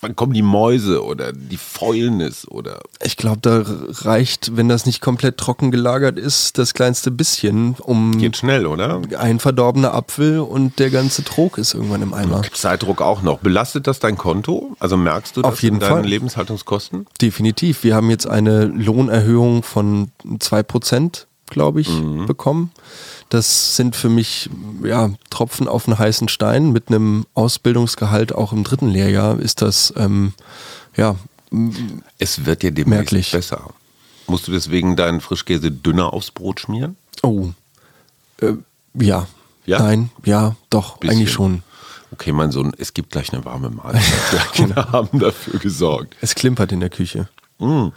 Wann 0.00 0.16
kommen 0.16 0.32
die 0.32 0.42
Mäuse 0.42 1.04
oder 1.04 1.32
die 1.32 1.56
Fäulnis 1.56 2.46
oder. 2.48 2.80
Ich 3.02 3.16
glaube, 3.16 3.38
da 3.42 3.64
reicht, 4.04 4.56
wenn 4.56 4.68
das 4.68 4.86
nicht 4.86 5.00
komplett 5.00 5.38
trocken 5.38 5.70
gelagert 5.70 6.18
ist, 6.18 6.58
das 6.58 6.74
kleinste 6.74 7.10
bisschen, 7.10 7.76
um 7.80 8.18
Geht 8.18 8.36
schnell, 8.36 8.66
oder? 8.66 9.00
ein 9.18 9.40
verdorbener 9.40 9.94
Apfel 9.94 10.40
und 10.40 10.78
der 10.78 10.90
ganze 10.90 11.24
Trog 11.24 11.58
ist 11.58 11.74
irgendwann 11.74 12.02
im 12.02 12.14
Eimer. 12.14 12.42
Zeitdruck 12.52 13.00
auch 13.02 13.22
noch. 13.22 13.38
Belastet 13.38 13.86
das 13.86 13.98
dein 13.98 14.16
Konto? 14.16 14.76
Also 14.78 14.96
merkst 14.96 15.36
du 15.36 15.42
das 15.42 15.52
Auf 15.52 15.62
jeden 15.62 15.76
in 15.76 15.80
deinen 15.80 15.90
Fall. 15.90 16.06
Lebenshaltungskosten? 16.06 17.06
Definitiv. 17.20 17.84
Wir 17.84 17.94
haben 17.94 18.10
jetzt 18.10 18.26
eine 18.26 18.66
Lohnerhöhung 18.66 19.62
von 19.62 20.10
2%, 20.26 21.26
glaube 21.50 21.80
ich, 21.80 21.90
bekommen. 22.26 22.70
Das 23.30 23.76
sind 23.76 23.94
für 23.94 24.08
mich 24.08 24.48
ja, 24.82 25.10
Tropfen 25.30 25.68
auf 25.68 25.86
einen 25.86 25.98
heißen 25.98 26.28
Stein. 26.28 26.72
Mit 26.72 26.88
einem 26.88 27.26
Ausbildungsgehalt 27.34 28.34
auch 28.34 28.52
im 28.52 28.64
dritten 28.64 28.88
Lehrjahr 28.88 29.38
ist 29.38 29.60
das 29.62 29.92
ähm, 29.96 30.32
ja, 30.96 31.16
Es 32.18 32.46
wird 32.46 32.62
dir 32.62 32.70
demnächst 32.72 33.12
Merklich. 33.12 33.30
besser. 33.32 33.70
Musst 34.26 34.46
du 34.48 34.52
deswegen 34.52 34.96
deinen 34.96 35.20
Frischkäse 35.20 35.70
dünner 35.70 36.12
aufs 36.12 36.30
Brot 36.30 36.60
schmieren? 36.60 36.96
oh, 37.22 37.48
äh, 38.40 38.52
ja. 38.94 39.26
Ja? 39.66 39.80
Nein, 39.80 40.10
ja, 40.24 40.56
doch, 40.70 40.96
Bisschen. 40.96 41.16
eigentlich 41.18 41.32
schon. 41.32 41.62
Okay, 42.10 42.32
mein 42.32 42.50
Sohn, 42.52 42.72
es 42.78 42.94
gibt 42.94 43.10
gleich 43.12 43.32
eine 43.34 43.44
warme 43.44 43.68
Mahlzeit. 43.68 44.02
Wir 44.56 44.74
haben 44.76 45.18
dafür 45.18 45.58
gesorgt. 45.60 46.16
Es 46.22 46.34
klimpert 46.34 46.72
in 46.72 46.80
der 46.80 46.88
Küche. 46.88 47.28
Mm. 47.58 47.88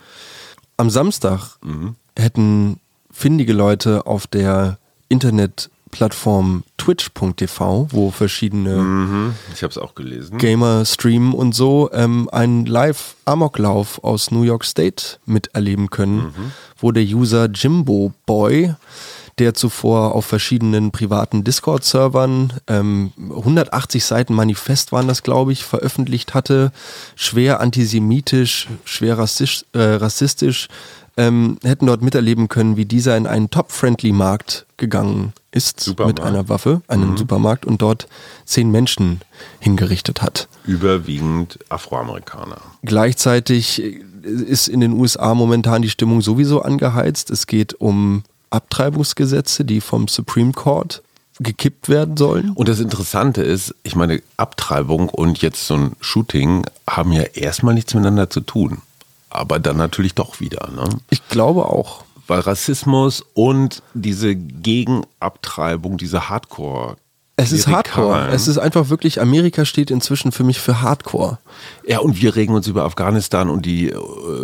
Am 0.75 0.89
Samstag 0.89 1.57
Mhm. 1.61 1.95
hätten 2.17 2.79
findige 3.11 3.53
Leute 3.53 4.05
auf 4.05 4.27
der 4.27 4.77
Internetplattform 5.11 6.63
twitch.tv, 6.77 7.87
wo 7.91 8.11
verschiedene 8.11 8.75
Mhm. 8.77 9.35
Ich 9.53 9.61
habe 9.61 9.71
es 9.71 9.77
auch 9.77 9.93
gelesen. 9.93 10.37
Gamer 10.37 10.85
streamen 10.85 11.33
und 11.33 11.53
so, 11.53 11.89
ähm, 11.93 12.29
einen 12.31 12.65
Live-Amoklauf 12.65 14.03
aus 14.03 14.31
New 14.31 14.43
York 14.43 14.63
State 14.65 15.17
miterleben 15.25 15.89
können, 15.89 16.33
wo 16.77 16.91
der 16.91 17.03
User 17.03 17.45
Jimbo 17.45 18.13
Boy, 18.25 18.73
der 19.37 19.53
zuvor 19.53 20.13
auf 20.15 20.25
verschiedenen 20.25 20.91
privaten 20.91 21.43
Discord-Servern 21.43 22.53
ähm, 22.67 23.11
180 23.17 24.03
Seiten 24.03 24.33
Manifest 24.33 24.91
waren 24.91 25.07
das, 25.07 25.23
glaube 25.23 25.51
ich, 25.51 25.63
veröffentlicht 25.63 26.33
hatte, 26.33 26.71
schwer 27.15 27.59
antisemitisch, 27.59 28.67
schwer 28.85 29.17
rassistisch, 29.17 29.65
äh, 29.73 29.79
rassistisch 29.79 30.67
ähm, 31.17 31.57
hätten 31.63 31.87
dort 31.87 32.01
miterleben 32.01 32.47
können, 32.47 32.77
wie 32.77 32.85
dieser 32.85 33.17
in 33.17 33.27
einen 33.27 33.49
Top-Friendly-Markt 33.49 34.65
gegangen 34.77 35.33
ist 35.51 35.81
Supermarkt. 35.81 36.19
mit 36.19 36.27
einer 36.27 36.49
Waffe, 36.49 36.81
einem 36.87 37.17
Supermarkt 37.17 37.65
und 37.65 37.81
dort 37.81 38.07
zehn 38.45 38.71
Menschen 38.71 39.21
hingerichtet 39.59 40.21
hat. 40.21 40.47
Überwiegend 40.65 41.59
Afroamerikaner. 41.69 42.61
Gleichzeitig 42.83 43.81
ist 44.23 44.67
in 44.67 44.79
den 44.79 44.93
USA 44.93 45.33
momentan 45.35 45.81
die 45.81 45.89
Stimmung 45.89 46.21
sowieso 46.21 46.61
angeheizt. 46.61 47.29
Es 47.31 47.47
geht 47.47 47.73
um 47.73 48.23
Abtreibungsgesetze, 48.49 49.65
die 49.65 49.81
vom 49.81 50.07
Supreme 50.07 50.53
Court 50.53 51.01
gekippt 51.39 51.89
werden 51.89 52.17
sollen. 52.17 52.51
Und 52.51 52.67
das 52.69 52.79
Interessante 52.79 53.41
ist, 53.41 53.73
ich 53.83 53.95
meine, 53.95 54.21
Abtreibung 54.37 55.09
und 55.09 55.41
jetzt 55.41 55.65
so 55.65 55.75
ein 55.75 55.91
Shooting 55.99 56.65
haben 56.87 57.11
ja 57.13 57.23
erstmal 57.23 57.73
nichts 57.73 57.93
miteinander 57.93 58.29
zu 58.29 58.41
tun. 58.41 58.81
Aber 59.31 59.59
dann 59.59 59.77
natürlich 59.77 60.13
doch 60.13 60.39
wieder. 60.39 60.69
Ne? 60.75 60.87
Ich 61.09 61.27
glaube 61.29 61.65
auch. 61.65 62.03
Weil 62.27 62.41
Rassismus 62.41 63.25
und 63.33 63.81
diese 63.93 64.35
Gegenabtreibung, 64.35 65.97
diese 65.97 66.29
Hardcore. 66.29 66.97
Es 67.37 67.51
ist 67.51 67.67
Hardcore. 67.67 68.27
Es 68.31 68.47
ist 68.47 68.57
einfach 68.57 68.89
wirklich, 68.89 69.19
Amerika 69.19 69.65
steht 69.65 69.89
inzwischen 69.89 70.31
für 70.31 70.43
mich 70.43 70.59
für 70.59 70.81
Hardcore. 70.81 71.39
Ja, 71.87 71.99
und 71.99 72.21
wir 72.21 72.35
regen 72.35 72.53
uns 72.53 72.67
über 72.67 72.83
Afghanistan 72.83 73.49
und 73.49 73.65
die 73.65 73.89
äh, 73.89 73.97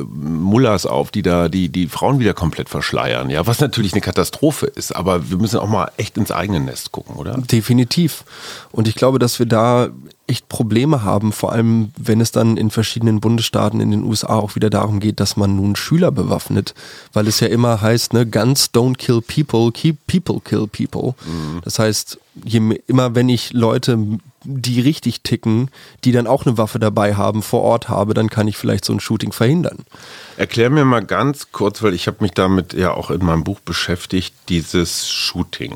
Mullahs 0.10 0.86
auf, 0.86 1.12
die 1.12 1.22
da 1.22 1.48
die, 1.50 1.70
die 1.70 1.88
Frauen 1.88 2.20
wieder 2.20 2.34
komplett 2.34 2.70
verschleiern. 2.70 3.30
Ja, 3.30 3.46
was 3.46 3.60
natürlich 3.60 3.94
eine 3.94 4.02
Katastrophe 4.02 4.66
ist, 4.66 4.96
aber 4.96 5.30
wir 5.30 5.38
müssen 5.38 5.60
auch 5.60 5.70
mal 5.70 5.92
echt 5.98 6.18
ins 6.18 6.32
eigene 6.32 6.60
Nest 6.60 6.92
gucken, 6.92 7.16
oder? 7.16 7.38
Definitiv. 7.38 8.24
Und 8.72 8.88
ich 8.88 8.96
glaube, 8.96 9.20
dass 9.20 9.38
wir 9.38 9.46
da 9.46 9.90
echt 10.28 10.50
Probleme 10.50 11.04
haben, 11.04 11.32
vor 11.32 11.54
allem 11.54 11.92
wenn 11.98 12.20
es 12.20 12.32
dann 12.32 12.58
in 12.58 12.70
verschiedenen 12.70 13.22
Bundesstaaten 13.22 13.80
in 13.80 13.92
den 13.92 14.04
USA 14.04 14.36
auch 14.36 14.56
wieder 14.56 14.70
darum 14.70 15.00
geht, 15.00 15.20
dass 15.22 15.38
man 15.38 15.56
nun 15.56 15.76
Schüler 15.78 16.12
bewaffnet, 16.12 16.74
weil 17.14 17.28
es 17.28 17.40
ja 17.40 17.48
immer 17.48 17.82
heißt, 17.82 18.12
ne, 18.14 18.26
Guns 18.26 18.72
don't 18.74 18.96
kill 18.98 19.22
people, 19.22 19.72
keep 19.72 20.06
people 20.08 20.42
kill 20.44 20.68
people. 20.68 21.16
Das 21.64 21.80
heißt, 21.80 22.20
je 22.44 22.60
me- 22.60 22.76
immer 22.88 23.16
wenn 23.16 23.30
ich 23.30 23.54
Leute, 23.54 23.98
die 24.44 24.80
richtig 24.82 25.22
ticken, 25.24 25.70
die 26.04 26.12
dann 26.12 26.28
auch 26.28 26.46
eine 26.46 26.58
Waffe 26.58 26.80
dabei 26.80 27.16
haben, 27.16 27.42
vor 27.42 27.62
Ort 27.62 27.90
habe, 27.90 28.14
dann 28.14 28.30
kann 28.30 28.48
ich 28.48 28.58
vielleicht 28.58 28.86
so 28.86 28.94
ein 28.94 29.00
Shooting 29.00 29.32
verhindern. 29.32 29.80
Erklär 30.38 30.70
mir 30.70 30.86
mal 30.86 31.04
ganz 31.06 31.52
kurz, 31.52 31.82
weil 31.84 31.94
ich 31.94 32.08
habe 32.08 32.18
mich 32.22 32.32
damit 32.32 32.74
ja 32.74 32.94
auch 32.94 33.12
in 33.12 33.26
meinem 33.26 33.44
Buch 33.44 33.60
beschäftigt, 33.62 34.34
dieses 34.50 35.10
Shooting. 35.10 35.74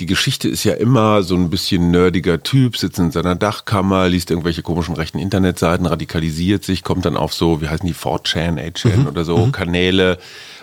Die 0.00 0.06
Geschichte 0.06 0.48
ist 0.48 0.62
ja 0.62 0.74
immer 0.74 1.22
so 1.24 1.34
ein 1.34 1.50
bisschen 1.50 1.90
nerdiger 1.90 2.42
Typ, 2.42 2.76
sitzt 2.76 3.00
in 3.00 3.10
seiner 3.10 3.34
Dachkammer, 3.34 4.08
liest 4.08 4.30
irgendwelche 4.30 4.62
komischen 4.62 4.94
rechten 4.94 5.18
Internetseiten, 5.18 5.86
radikalisiert 5.86 6.64
sich, 6.64 6.84
kommt 6.84 7.04
dann 7.04 7.16
auf 7.16 7.34
so, 7.34 7.60
wie 7.60 7.68
heißen 7.68 7.86
die, 7.86 7.94
4chan, 7.94 8.58
8chan 8.58 9.08
oder 9.08 9.24
so, 9.24 9.48
Kanäle, 9.50 10.18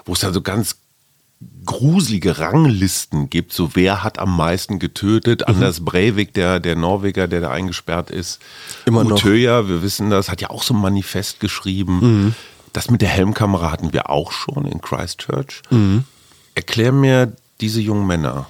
wo 0.05 0.13
es 0.13 0.19
dann 0.19 0.33
so 0.33 0.41
ganz 0.41 0.77
gruselige 1.65 2.37
Ranglisten 2.39 3.29
gibt, 3.29 3.51
so 3.51 3.71
wer 3.73 4.03
hat 4.03 4.19
am 4.19 4.37
meisten 4.37 4.79
getötet. 4.79 5.47
Anders 5.47 5.83
Breivik, 5.83 6.33
der, 6.33 6.59
der 6.59 6.75
Norweger, 6.75 7.27
der 7.27 7.41
da 7.41 7.51
eingesperrt 7.51 8.11
ist. 8.11 8.39
Immer 8.85 9.03
noch. 9.03 9.17
Utøya, 9.17 9.67
wir 9.67 9.81
wissen 9.81 10.09
das, 10.09 10.29
hat 10.29 10.41
ja 10.41 10.49
auch 10.49 10.63
so 10.63 10.73
ein 10.73 10.79
Manifest 10.81 11.39
geschrieben. 11.39 12.35
Das 12.71 12.89
mit 12.89 13.01
der 13.01 13.09
Helmkamera 13.09 13.71
hatten 13.71 13.93
wir 13.93 14.09
auch 14.09 14.31
schon 14.31 14.65
in 14.65 14.79
Christchurch. 14.79 15.61
Erklär 16.55 16.91
mir 16.91 17.33
diese 17.59 17.81
jungen 17.81 18.07
Männer. 18.07 18.47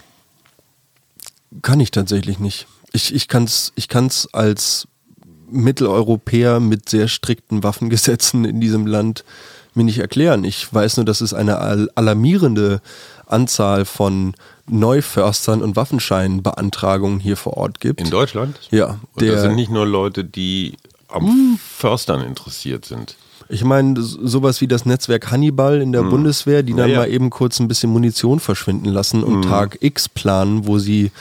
Kann 1.61 1.79
ich 1.79 1.91
tatsächlich 1.91 2.39
nicht. 2.39 2.67
Ich, 2.93 3.13
ich 3.13 3.27
kann 3.27 3.43
es 3.45 3.71
ich 3.75 3.87
kann's 3.87 4.27
als 4.33 4.87
Mitteleuropäer 5.49 6.59
mit 6.59 6.89
sehr 6.89 7.07
strikten 7.07 7.63
Waffengesetzen 7.63 8.45
in 8.45 8.59
diesem 8.59 8.87
Land 8.87 9.23
mir 9.73 9.83
nicht 9.83 9.99
erklären. 9.99 10.43
Ich 10.43 10.73
weiß 10.73 10.97
nur, 10.97 11.05
dass 11.05 11.21
es 11.21 11.33
eine 11.33 11.59
al- 11.59 11.89
alarmierende 11.95 12.81
Anzahl 13.27 13.85
von 13.85 14.33
Neuförstern 14.67 15.61
und 15.61 15.75
Waffenscheinbeantragungen 15.75 17.19
hier 17.19 17.37
vor 17.37 17.57
Ort 17.57 17.79
gibt. 17.79 18.01
In 18.01 18.09
Deutschland? 18.09 18.59
Ja, 18.71 18.99
Und 19.13 19.27
das 19.27 19.41
sind 19.41 19.55
nicht 19.55 19.71
nur 19.71 19.85
Leute, 19.85 20.23
die 20.23 20.77
am 21.07 21.59
Förstern 21.61 22.21
interessiert 22.21 22.85
sind. 22.85 23.15
Ich 23.47 23.63
meine, 23.63 24.01
sowas 24.01 24.59
wie 24.61 24.67
das 24.67 24.85
Netzwerk 24.85 25.29
Hannibal 25.31 25.81
in 25.81 25.91
der 25.91 26.03
Bundeswehr, 26.03 26.63
die 26.63 26.73
dann 26.73 26.89
Ja, 26.89 26.93
ja. 26.95 26.99
mal 27.01 27.09
eben 27.09 27.29
kurz 27.29 27.59
ein 27.59 27.67
bisschen 27.67 27.91
Munition 27.91 28.39
verschwinden 28.39 28.89
lassen 28.89 29.23
und 29.23 29.43
Tag 29.43 29.77
X 29.81 30.09
planen, 30.09 30.65
wo 30.65 30.79
sie 30.79 31.11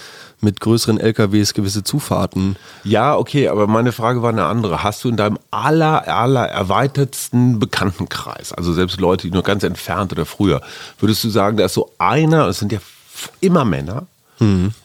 mit 0.41 0.61
größeren 0.61 0.99
LKWs 1.01 1.55
gewisse 1.55 1.85
Zufahrten 1.85 2.57
Ja, 2.85 3.17
okay, 3.17 3.49
aber 3.49 3.67
meine 3.67 3.93
Frage 3.93 4.23
war 4.23 4.29
eine 4.31 4.45
andere. 4.45 4.83
Hast 4.83 5.03
du 5.05 5.09
in 5.09 5.17
deinem 5.17 5.39
aller, 5.51 6.07
aller 6.07 6.47
erweitertsten 6.47 7.59
Bekanntenkreis, 7.59 8.53
also 8.53 8.73
selbst 8.73 9.01
Leute, 9.01 9.27
die 9.27 9.33
nur 9.33 9.43
ganz 9.43 9.63
entfernt 9.63 10.13
oder 10.13 10.27
früher, 10.27 10.61
würdest 10.99 11.25
du 11.25 11.31
sagen, 11.31 11.57
da 11.57 11.65
ist 11.65 11.75
so 11.75 11.91
einer, 11.99 12.47
es 12.49 12.59
sind 12.59 12.73
ja 12.73 12.79
immer 13.41 13.65
Männer, 13.65 14.07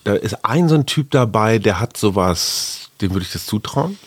da 0.05 0.13
ist 0.13 0.45
ein 0.45 0.69
so 0.69 0.75
ein 0.75 0.85
Typ 0.85 1.11
dabei, 1.11 1.59
der 1.59 1.79
hat 1.81 1.97
sowas, 1.97 2.89
dem 3.01 3.11
würde 3.11 3.25
ich 3.25 3.31
das 3.33 3.45
zutrauen? 3.45 3.97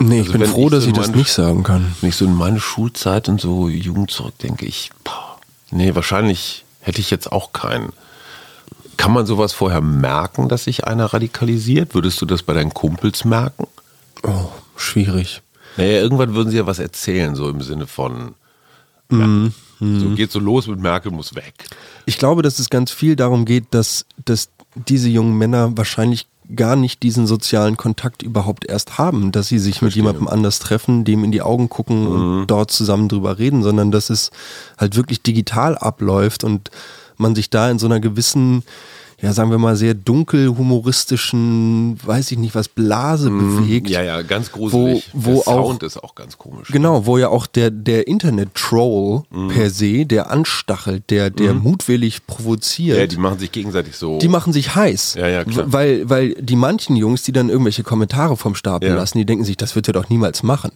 Nee, 0.00 0.20
ich 0.20 0.28
Also 0.28 0.38
bin 0.38 0.46
froh, 0.48 0.66
ich 0.66 0.70
dass 0.72 0.82
so 0.84 0.90
ich 0.90 0.94
das 0.96 1.06
meine- 1.08 1.18
nicht 1.18 1.32
sagen 1.32 1.62
kann. 1.64 1.94
Wenn 2.00 2.10
ich 2.10 2.16
so 2.16 2.24
in 2.24 2.34
meine 2.34 2.60
Schulzeit 2.60 3.28
und 3.28 3.40
so 3.40 3.68
Jugend 3.68 4.10
zurückdenke, 4.10 4.64
ich, 4.66 4.90
boah, 5.04 5.38
nee, 5.70 5.94
wahrscheinlich 5.94 6.64
hätte 6.80 7.00
ich 7.00 7.10
jetzt 7.10 7.30
auch 7.32 7.52
keinen. 7.52 7.92
Kann 8.96 9.12
man 9.12 9.26
sowas 9.26 9.52
vorher 9.52 9.80
merken, 9.80 10.48
dass 10.48 10.64
sich 10.64 10.84
einer 10.86 11.06
radikalisiert? 11.06 11.94
Würdest 11.94 12.20
du 12.20 12.26
das 12.26 12.42
bei 12.42 12.52
deinen 12.54 12.74
Kumpels 12.74 13.24
merken? 13.24 13.66
Oh, 14.24 14.46
schwierig. 14.76 15.42
Naja, 15.76 16.00
irgendwann 16.00 16.34
würden 16.34 16.50
sie 16.50 16.56
ja 16.56 16.66
was 16.66 16.78
erzählen, 16.80 17.36
so 17.36 17.48
im 17.48 17.62
Sinne 17.62 17.86
von, 17.86 18.34
ja, 19.10 19.26
so 19.80 20.10
geht 20.16 20.32
so 20.32 20.40
los 20.40 20.66
mit 20.66 20.80
Merkel 20.80 21.12
muss 21.12 21.34
weg. 21.36 21.54
Ich 22.06 22.18
glaube, 22.18 22.42
dass 22.42 22.58
es 22.58 22.68
ganz 22.70 22.90
viel 22.90 23.14
darum 23.14 23.44
geht, 23.44 23.66
dass, 23.70 24.04
dass 24.24 24.48
diese 24.74 25.08
jungen 25.08 25.38
Männer 25.38 25.76
wahrscheinlich 25.76 26.26
gar 26.54 26.76
nicht 26.76 27.02
diesen 27.02 27.26
sozialen 27.26 27.76
Kontakt 27.76 28.22
überhaupt 28.22 28.64
erst 28.64 28.98
haben, 28.98 29.32
dass 29.32 29.48
sie 29.48 29.58
sich 29.58 29.82
mit 29.82 29.94
jemandem 29.94 30.28
anders 30.28 30.58
treffen, 30.58 31.04
dem 31.04 31.24
in 31.24 31.32
die 31.32 31.42
Augen 31.42 31.68
gucken 31.68 32.06
und 32.06 32.46
dort 32.46 32.70
zusammen 32.70 33.08
drüber 33.08 33.38
reden, 33.38 33.62
sondern 33.62 33.90
dass 33.90 34.08
es 34.08 34.30
halt 34.78 34.96
wirklich 34.96 35.22
digital 35.22 35.76
abläuft 35.76 36.44
und 36.44 36.70
man 37.18 37.34
sich 37.34 37.50
da 37.50 37.70
in 37.70 37.78
so 37.78 37.86
einer 37.86 38.00
gewissen 38.00 38.62
ja, 39.20 39.32
sagen 39.32 39.50
wir 39.50 39.58
mal, 39.58 39.74
sehr 39.76 39.94
dunkel 39.94 40.48
humoristischen, 40.56 41.98
weiß 42.04 42.30
ich 42.32 42.38
nicht 42.38 42.54
was, 42.54 42.68
Blase 42.68 43.30
bewegt. 43.30 43.86
Mhm. 43.88 43.92
Ja, 43.92 44.02
ja, 44.02 44.22
ganz 44.22 44.52
gruselig. 44.52 45.10
Wo, 45.12 45.30
wo 45.30 45.34
der 45.34 45.42
Sound 45.44 45.82
auch, 45.82 45.86
ist 45.86 45.96
auch 46.04 46.14
ganz 46.14 46.38
komisch. 46.38 46.68
Genau, 46.68 47.04
wo 47.06 47.18
ja 47.18 47.28
auch 47.28 47.46
der, 47.46 47.70
der 47.70 48.06
Internet-Troll 48.06 49.22
Mhm. 49.30 49.48
per 49.48 49.70
se, 49.70 50.06
der 50.06 50.30
anstachelt, 50.30 51.10
der, 51.10 51.30
der 51.30 51.54
mutwillig 51.54 52.26
provoziert. 52.26 52.98
Ja, 52.98 53.06
die 53.06 53.16
machen 53.16 53.38
sich 53.38 53.52
gegenseitig 53.52 53.96
so. 53.96 54.18
Die 54.18 54.28
machen 54.28 54.52
sich 54.52 54.74
heiß. 54.74 55.14
Ja, 55.14 55.28
ja, 55.28 55.44
klar. 55.44 55.66
Weil, 55.72 56.08
weil 56.08 56.34
die 56.34 56.56
manchen 56.56 56.96
Jungs, 56.96 57.22
die 57.22 57.32
dann 57.32 57.48
irgendwelche 57.48 57.82
Kommentare 57.82 58.36
vom 58.36 58.54
Stapel 58.54 58.88
Ja. 58.90 58.94
lassen, 58.94 59.18
die 59.18 59.24
denken 59.26 59.44
sich, 59.44 59.56
das 59.56 59.74
wird 59.74 59.88
er 59.88 59.92
doch 59.94 60.08
niemals 60.08 60.42
machen. 60.42 60.70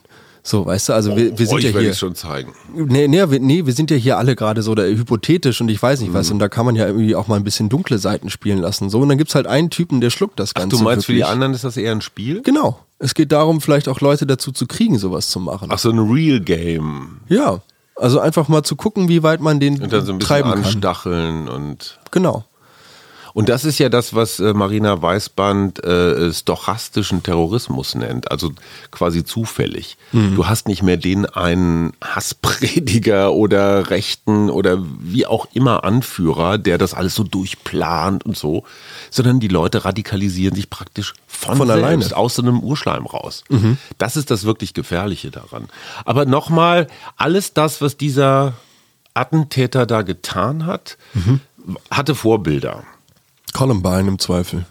So, 0.44 0.66
weißt 0.66 0.88
du, 0.88 0.92
also 0.94 1.14
wir, 1.16 1.38
wir 1.38 1.46
sind 1.46 1.62
ja 1.62 1.70
hier. 1.70 1.90
ich 1.92 1.99
schon 1.99 2.16
zeigen. 2.16 2.52
Nee, 2.75 3.06
nee, 3.06 3.30
wir, 3.30 3.38
nee, 3.38 3.64
wir 3.64 3.72
sind 3.72 3.92
ja 3.92 3.96
hier 3.96 4.18
alle 4.18 4.34
gerade 4.34 4.62
so 4.62 4.75
da, 4.75 4.82
hypothetisch 4.82 5.61
und 5.61 5.68
ich 5.68 5.80
weiß 5.80 6.00
nicht 6.00 6.11
Mhm. 6.11 6.14
was. 6.14 6.30
Und 6.32 6.40
da 6.40 6.49
kann 6.49 6.66
man 6.66 6.75
ja 6.75 6.87
irgendwie 6.87 7.14
auch 7.14 7.28
mal 7.28 7.37
ein 7.37 7.44
bisschen 7.44 7.68
dunkle 7.68 7.99
Seiten 7.99 8.28
spielen 8.28 8.58
lassen. 8.58 8.90
So, 8.90 8.99
und 9.00 9.08
dann 9.08 9.18
gibt's 9.18 9.37
halt 9.37 9.46
einen 9.46 9.70
Typen, 9.70 10.00
der 10.00 10.11
schluckt 10.11 10.40
das 10.40 10.52
Ganze. 10.54 10.76
Du 10.76 10.82
meinst, 10.82 11.06
für 11.06 11.12
die 11.12 11.18
wirklich. 11.20 11.32
anderen 11.32 11.54
ist 11.54 11.62
das 11.62 11.76
eher 11.76 11.92
ein 11.92 12.00
Spiel? 12.00 12.42
Genau. 12.42 12.80
Es 12.99 13.14
geht 13.14 13.30
darum, 13.30 13.61
vielleicht 13.61 13.88
auch 13.88 14.00
Leute 14.00 14.26
dazu 14.26 14.50
zu 14.50 14.66
kriegen, 14.66 14.99
sowas 14.99 15.28
zu 15.30 15.38
machen. 15.38 15.68
Ach, 15.72 15.78
so 15.78 15.90
ein 15.90 15.99
Real 16.00 16.40
Game. 16.40 17.20
Ja. 17.28 17.61
Also 17.94 18.18
einfach 18.18 18.49
mal 18.49 18.64
zu 18.64 18.75
gucken, 18.75 19.08
wie 19.08 19.22
weit 19.22 19.40
man 19.40 19.61
den 19.61 19.80
Und 19.80 19.92
dann 19.92 20.04
so 20.04 20.12
ein 20.12 20.18
bisschen 20.18 20.20
treiben 20.20 20.50
kann. 20.50 20.64
anstacheln 20.64 21.49
und. 21.49 22.00
Genau. 22.11 22.44
Und 23.35 23.49
das 23.49 23.65
ist 23.65 23.79
ja 23.79 23.89
das, 23.89 24.15
was 24.15 24.41
äh, 24.41 24.53
Marina 24.53 25.01
Weißband 25.01 25.83
äh, 25.85 26.33
stochastischen 26.33 27.23
Terrorismus 27.23 27.95
nennt, 27.95 28.31
also 28.31 28.53
quasi 28.91 29.25
zufällig. 29.25 29.97
Mhm. 30.12 30.35
Du 30.35 30.47
hast 30.47 30.69
nicht 30.69 30.83
mehr 30.83 30.97
den 30.99 31.25
einen 31.27 31.93
Hassprediger 32.03 33.33
oder 33.33 33.91
Rechten 33.91 34.51
oder 34.51 34.79
wie 35.01 35.27
auch 35.27 35.47
immer 35.55 35.85
Anführer, 35.85 36.59
der 36.59 36.77
das 36.79 36.95
alles 36.95 37.15
so 37.15 37.25
durchplant 37.25 38.25
und 38.27 38.37
so, 38.37 38.65
sondern 39.11 39.41
die 39.41 39.49
Leute 39.49 39.85
radikalisieren 39.85 40.55
sich 40.55 40.69
praktisch 40.71 41.15
von, 41.27 41.57
Von 41.57 41.67
selbst, 41.69 41.83
alleine. 41.85 42.05
Mhm. 42.05 42.12
aus 42.12 42.35
so 42.35 42.43
einem 42.43 42.61
Urschleim 42.61 43.07
raus. 43.07 43.45
Das 43.99 44.17
ist 44.17 44.31
das 44.31 44.45
wirklich 44.45 44.75
Gefährliche 44.75 45.31
daran. 45.31 45.69
Aber 46.05 46.27
nochmal, 46.27 46.87
alles 47.17 47.55
das, 47.55 47.81
was 47.81 47.97
dieser 47.97 48.55
Attentäter 49.15 49.87
da 49.87 50.03
getan 50.03 50.67
hat, 50.67 50.97
Mhm. 51.15 51.41
hatte 51.91 52.15
Vorbilder. 52.15 52.83
Columbine 53.52 54.09
im 54.09 54.18
Zweifel. 54.18 54.66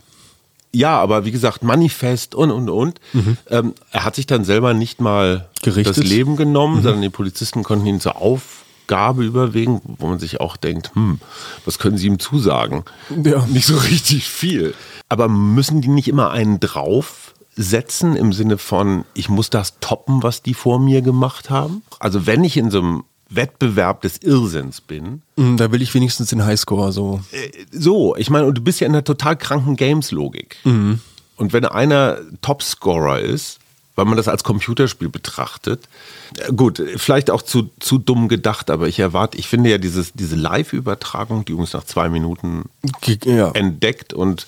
Ja, 0.73 1.00
aber 1.00 1.25
wie 1.25 1.31
gesagt, 1.31 1.63
Manifest 1.63 2.33
und 2.33 2.50
und 2.51 2.69
und. 2.69 3.01
Ähm, 3.50 3.73
er 3.91 4.05
hat 4.05 4.15
sich 4.15 4.25
dann 4.25 4.45
selber 4.45 4.73
nicht 4.73 5.01
mal 5.01 5.50
Gerichtet. 5.61 5.97
das 5.97 6.03
Leben 6.03 6.38
genommen, 6.38 6.81
sondern 6.81 7.01
die 7.01 7.09
Polizisten 7.09 7.63
konnten 7.63 7.85
ihn 7.85 8.00
zur 8.00 8.15
Aufgabe 8.17 9.23
überwegen, 9.23 9.81
wo 9.83 10.07
man 10.07 10.19
sich 10.19 10.39
auch 10.39 10.55
denkt, 10.55 10.95
hm, 10.95 11.19
was 11.65 11.77
können 11.77 11.97
sie 11.97 12.07
ihm 12.07 12.19
zusagen? 12.19 12.85
Ja. 13.23 13.45
Nicht 13.47 13.65
so 13.65 13.77
richtig 13.77 14.25
viel. 14.29 14.73
Aber 15.09 15.27
müssen 15.27 15.81
die 15.81 15.89
nicht 15.89 16.07
immer 16.07 16.31
einen 16.31 16.61
draufsetzen 16.61 18.15
im 18.15 18.31
Sinne 18.31 18.57
von, 18.57 19.03
ich 19.13 19.27
muss 19.27 19.50
das 19.50 19.79
toppen, 19.81 20.23
was 20.23 20.41
die 20.41 20.53
vor 20.53 20.79
mir 20.79 21.01
gemacht 21.01 21.50
haben? 21.50 21.81
Also 22.00 22.25
wenn 22.25 22.45
ich 22.45 22.55
in 22.55 22.71
so 22.71 22.79
einem 22.79 23.03
Wettbewerb 23.35 24.01
des 24.01 24.17
Irrsinns 24.19 24.81
bin, 24.81 25.21
Mm, 25.38 25.55
Da 25.57 25.71
will 25.71 25.81
ich 25.81 25.93
wenigstens 25.93 26.29
den 26.29 26.43
Highscore 26.45 26.91
so. 26.91 27.21
so, 27.71 28.15
ich 28.17 28.29
meine, 28.29 28.45
und 28.45 28.57
du 28.57 28.61
bist 28.61 28.79
ja 28.81 28.88
in 28.88 28.93
einer 28.93 29.03
total 29.03 29.35
kranken 29.38 29.75
Games-Logik. 29.75 30.57
Und 30.63 31.53
wenn 31.53 31.65
einer 31.65 32.17
Topscorer 32.41 33.19
ist, 33.19 33.57
weil 33.95 34.05
man 34.05 34.15
das 34.17 34.27
als 34.29 34.43
Computerspiel 34.43 35.09
betrachtet, 35.09 35.81
äh, 36.38 36.53
gut, 36.53 36.81
vielleicht 36.95 37.29
auch 37.29 37.41
zu, 37.41 37.69
zu 37.79 37.97
dumm 37.97 38.27
gedacht, 38.29 38.69
aber 38.69 38.88
ich 38.88 39.00
erwarte, 39.00 39.38
ich 39.38 39.47
finde 39.47 39.69
ja 39.69 39.77
dieses, 39.77 40.13
diese 40.13 40.35
Live-Übertragung, 40.38 41.43
die 41.45 41.51
übrigens 41.51 41.73
nach 41.73 41.83
zwei 41.83 42.07
Minuten 42.09 42.65
Ja. 43.25 43.51
entdeckt 43.51 44.13
und 44.13 44.47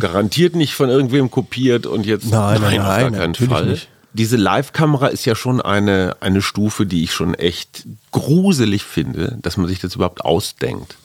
garantiert 0.00 0.56
nicht 0.56 0.74
von 0.74 0.88
irgendwem 0.88 1.30
kopiert 1.30 1.86
und 1.86 2.04
jetzt 2.06 2.26
Nein, 2.30 2.60
nein, 2.60 2.80
auf 2.80 2.86
gar 2.86 3.00
nein, 3.10 3.12
keinen 3.12 3.34
Fall. 3.34 3.66
nicht. 3.66 3.88
Diese 4.14 4.36
Live-Kamera 4.36 5.08
ist 5.08 5.24
ja 5.24 5.34
schon 5.34 5.60
eine, 5.60 6.16
eine 6.20 6.40
Stufe, 6.40 6.86
die 6.86 7.02
ich 7.02 7.12
schon 7.12 7.34
echt 7.34 7.84
gruselig 8.12 8.84
finde, 8.84 9.36
dass 9.42 9.56
man 9.56 9.66
sich 9.66 9.80
das 9.80 9.96
überhaupt 9.96 10.24
ausdenkt. 10.24 10.96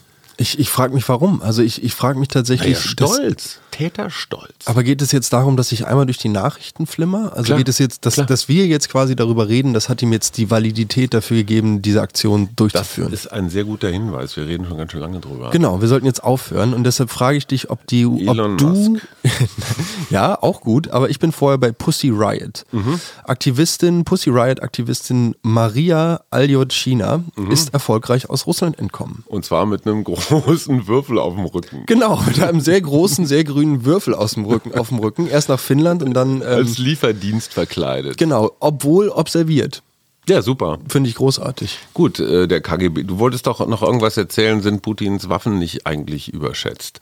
Ich, 0.42 0.58
ich 0.58 0.70
frage 0.70 0.94
mich 0.94 1.08
warum. 1.10 1.42
Also 1.42 1.62
ich, 1.62 1.84
ich 1.84 1.94
frage 1.94 2.18
mich 2.18 2.30
tatsächlich. 2.30 2.74
Naja, 2.78 2.94
das- 2.96 3.12
stolz, 3.16 3.60
Täterstolz. 3.72 4.54
Aber 4.66 4.84
geht 4.84 5.02
es 5.02 5.12
jetzt 5.12 5.32
darum, 5.34 5.58
dass 5.58 5.72
ich 5.72 5.86
einmal 5.86 6.06
durch 6.06 6.18
die 6.18 6.30
Nachrichten 6.30 6.88
flimmer? 6.88 7.32
Also 7.34 7.44
Klar, 7.44 7.58
geht 7.60 7.70
es 7.70 7.78
jetzt, 7.78 8.06
dass, 8.06 8.16
klar. 8.16 8.26
dass 8.26 8.48
wir 8.48 8.66
jetzt 8.66 8.90
quasi 8.90 9.16
darüber 9.16 9.48
reden, 9.50 9.74
das 9.74 9.90
hat 9.90 10.02
ihm 10.02 10.12
jetzt 10.14 10.38
die 10.38 10.50
Validität 10.50 11.14
dafür 11.14 11.38
gegeben, 11.38 11.82
diese 11.82 12.02
Aktion 12.02 12.46
Das 12.48 12.56
durchzuführen. 12.56 13.12
ist 13.14 13.32
ein 13.32 13.50
sehr 13.50 13.66
guter 13.66 13.90
Hinweis. 13.90 14.36
Wir 14.38 14.48
reden 14.48 14.66
schon 14.66 14.78
ganz 14.78 14.92
schön 14.92 15.02
lange 15.02 15.20
drüber. 15.20 15.50
Genau, 15.52 15.82
wir 15.82 15.88
sollten 15.88 16.06
jetzt 16.06 16.24
aufhören 16.24 16.74
und 16.74 16.84
deshalb 16.86 17.10
frage 17.10 17.38
ich 17.38 17.46
dich, 17.48 17.70
ob 17.70 17.86
die, 17.88 18.04
Elon 18.04 18.54
ob 18.54 18.58
du, 18.58 18.68
Musk. 18.70 19.08
ja, 20.10 20.42
auch 20.42 20.62
gut, 20.62 20.90
aber 20.90 21.10
ich 21.10 21.20
bin 21.20 21.32
vorher 21.32 21.58
bei 21.58 21.72
Pussy 21.72 22.10
Riot. 22.10 22.66
Mhm. 22.72 23.00
Aktivistin, 23.26 24.04
Pussy 24.06 24.30
Riot 24.30 24.62
Aktivistin 24.64 25.36
Maria 25.42 26.22
Aljotschina 26.32 27.24
Mhm. 27.36 27.52
ist 27.52 27.74
erfolgreich 27.74 28.30
aus 28.30 28.48
Russland 28.48 28.80
entkommen. 28.80 29.24
Und 29.28 29.46
zwar 29.46 29.66
mit 29.66 29.86
einem 29.86 30.04
großen 30.04 30.29
Würfel 30.30 31.20
auf 31.20 31.36
dem 31.36 31.46
Rücken. 31.46 31.84
Genau, 31.86 32.20
mit 32.28 32.42
einem 32.42 32.62
sehr 32.62 32.80
großen, 32.82 33.26
sehr 33.26 33.44
grünen 33.44 33.86
Würfel 33.86 34.14
aus 34.14 34.34
dem 34.34 34.46
Rücken, 34.46 34.74
auf 34.76 34.90
dem 34.90 35.00
Rücken. 35.00 35.28
Erst 35.28 35.50
nach 35.50 35.60
Finnland 35.60 36.04
und 36.04 36.14
dann, 36.14 36.42
ähm, 36.42 36.48
Als 36.48 36.78
Lieferdienst 36.78 37.54
verkleidet. 37.54 38.18
genau, 38.18 38.52
obwohl 38.60 39.10
observiert. 39.10 39.84
Ja, 40.28 40.42
super. 40.44 40.78
Finde 40.88 41.10
ich 41.10 41.16
großartig. 41.16 41.80
Gut, 41.94 42.20
äh, 42.20 42.48
der 42.48 42.62
KGB. 42.62 43.04
Du 43.04 43.18
wolltest 43.18 43.48
doch 43.48 43.66
noch 43.68 43.82
irgendwas 43.82 44.16
erzählen, 44.16 44.62
sind 44.62 44.84
Putins 44.84 45.28
Waffen 45.30 45.58
nicht 45.58 45.88
eigentlich 45.88 46.32
überschätzt? 46.32 47.00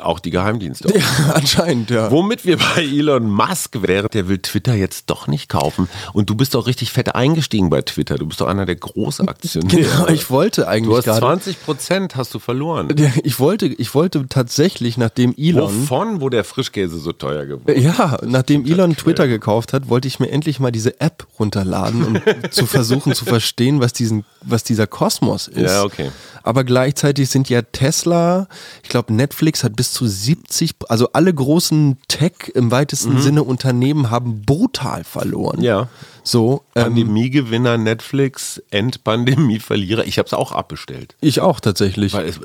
Auch 0.00 0.18
die 0.18 0.30
Geheimdienste. 0.30 0.92
Ja, 0.96 1.04
anscheinend, 1.34 1.88
ja. 1.88 2.10
Womit 2.10 2.44
wir 2.44 2.58
bei 2.58 2.82
Elon 2.82 3.30
Musk 3.30 3.80
wären, 3.80 4.08
der 4.12 4.28
will 4.28 4.38
Twitter 4.38 4.74
jetzt 4.74 5.08
doch 5.08 5.28
nicht 5.28 5.48
kaufen. 5.48 5.88
Und 6.12 6.28
du 6.28 6.34
bist 6.34 6.54
doch 6.54 6.66
richtig 6.66 6.92
fett 6.92 7.14
eingestiegen 7.14 7.70
bei 7.70 7.80
Twitter. 7.80 8.16
Du 8.18 8.26
bist 8.26 8.40
doch 8.42 8.48
einer 8.48 8.66
der 8.66 8.76
Großaktionäre. 8.76 9.76
Genau, 9.86 10.08
ich 10.08 10.30
wollte 10.30 10.62
Du 10.62 10.68
eigentlich 10.68 10.96
hast 10.98 11.04
gerade. 11.04 11.20
20 11.20 11.62
Prozent 11.64 12.16
hast 12.16 12.34
du 12.34 12.38
verloren. 12.38 12.94
Ich 13.22 13.38
wollte, 13.38 13.66
ich 13.66 13.94
wollte 13.94 14.26
tatsächlich, 14.28 14.96
nachdem 14.98 15.34
Elon. 15.36 15.82
Wovon, 15.82 16.20
wo 16.20 16.28
der 16.28 16.44
Frischkäse 16.44 16.98
so 16.98 17.12
teuer 17.12 17.46
geworden 17.46 17.68
ist? 17.68 17.84
Ja, 17.84 18.18
nachdem 18.24 18.64
Elon 18.66 18.96
Twitter 18.96 19.28
gekauft 19.28 19.72
hat, 19.72 19.88
wollte 19.88 20.08
ich 20.08 20.18
mir 20.20 20.30
endlich 20.30 20.60
mal 20.60 20.70
diese 20.72 21.00
App 21.00 21.26
runterladen 21.38 22.04
und 22.04 22.22
zu 22.50 22.66
versuchen 22.66 23.14
zu 23.14 23.24
verstehen, 23.24 23.80
was 23.80 23.92
diesen, 23.92 24.24
was 24.42 24.64
dieser 24.64 24.86
Kosmos 24.86 25.48
ist. 25.48 25.70
Ja, 25.70 25.84
okay. 25.84 26.10
Aber 26.42 26.64
gleichzeitig 26.64 27.28
sind 27.28 27.48
ja 27.48 27.62
Tesla, 27.62 28.46
ich 28.82 28.88
glaube 28.88 29.12
Netflix 29.12 29.64
hat 29.64 29.74
bis 29.74 29.92
zu 29.92 30.06
70, 30.06 30.74
also 30.88 31.10
alle 31.12 31.34
großen 31.34 31.98
Tech 32.08 32.32
im 32.54 32.70
weitesten 32.70 33.20
Sinne 33.20 33.42
Unternehmen 33.42 34.10
haben 34.10 34.42
brutal 34.42 35.04
verloren. 35.04 35.58
Mhm. 35.58 35.64
Ja. 35.64 35.88
So, 36.22 36.64
ähm, 36.74 36.84
Pandemiegewinner 36.84 37.78
Netflix, 37.78 38.62
Endpandemie-Verlierer. 38.70 40.04
Ich 40.06 40.18
habe 40.18 40.26
es 40.26 40.34
auch 40.34 40.52
abbestellt. 40.52 41.14
ich 41.20 41.40
auch 41.40 41.60
tatsächlich. 41.60 42.12
Weil 42.12 42.26
es, 42.26 42.40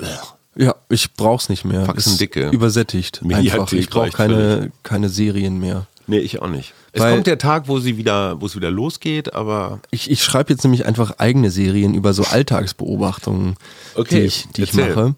Ja, 0.54 0.74
ich 0.88 1.14
brauch's 1.14 1.48
nicht 1.48 1.64
mehr. 1.64 1.86
Faxen 1.86 2.18
dicke. 2.18 2.50
Übersättigt. 2.50 3.22
Mediathek 3.22 3.60
Einfach. 3.60 3.72
Ich 3.72 3.88
brauche 3.88 4.10
keine, 4.10 4.70
keine 4.82 5.08
Serien 5.08 5.58
mehr. 5.58 5.86
Nee, 6.06 6.18
ich 6.18 6.40
auch 6.42 6.48
nicht. 6.48 6.74
Es 6.92 7.00
Weil- 7.00 7.14
kommt 7.14 7.26
der 7.26 7.38
Tag, 7.38 7.68
wo 7.68 7.78
sie 7.78 7.96
wieder, 7.96 8.40
wo 8.40 8.46
es 8.46 8.54
wieder 8.56 8.70
losgeht, 8.70 9.34
aber 9.34 9.80
Ich, 9.90 10.10
ich 10.10 10.22
schreibe 10.22 10.52
jetzt 10.52 10.62
nämlich 10.64 10.86
einfach 10.86 11.18
eigene 11.18 11.50
Serien 11.50 11.94
über 11.94 12.12
so 12.12 12.24
Alltagsbeobachtungen, 12.24 13.56
Okay, 13.94 14.20
die 14.20 14.26
ich, 14.26 14.46
die 14.56 14.62
ich 14.62 14.74
mache. 14.74 15.14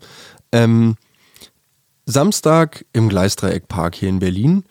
Ähm, 0.53 0.97
Samstag 2.07 2.85
im 2.93 3.09
Gleisdreieckpark 3.09 3.95
hier 3.95 4.09
in 4.09 4.19
Berlin. 4.19 4.65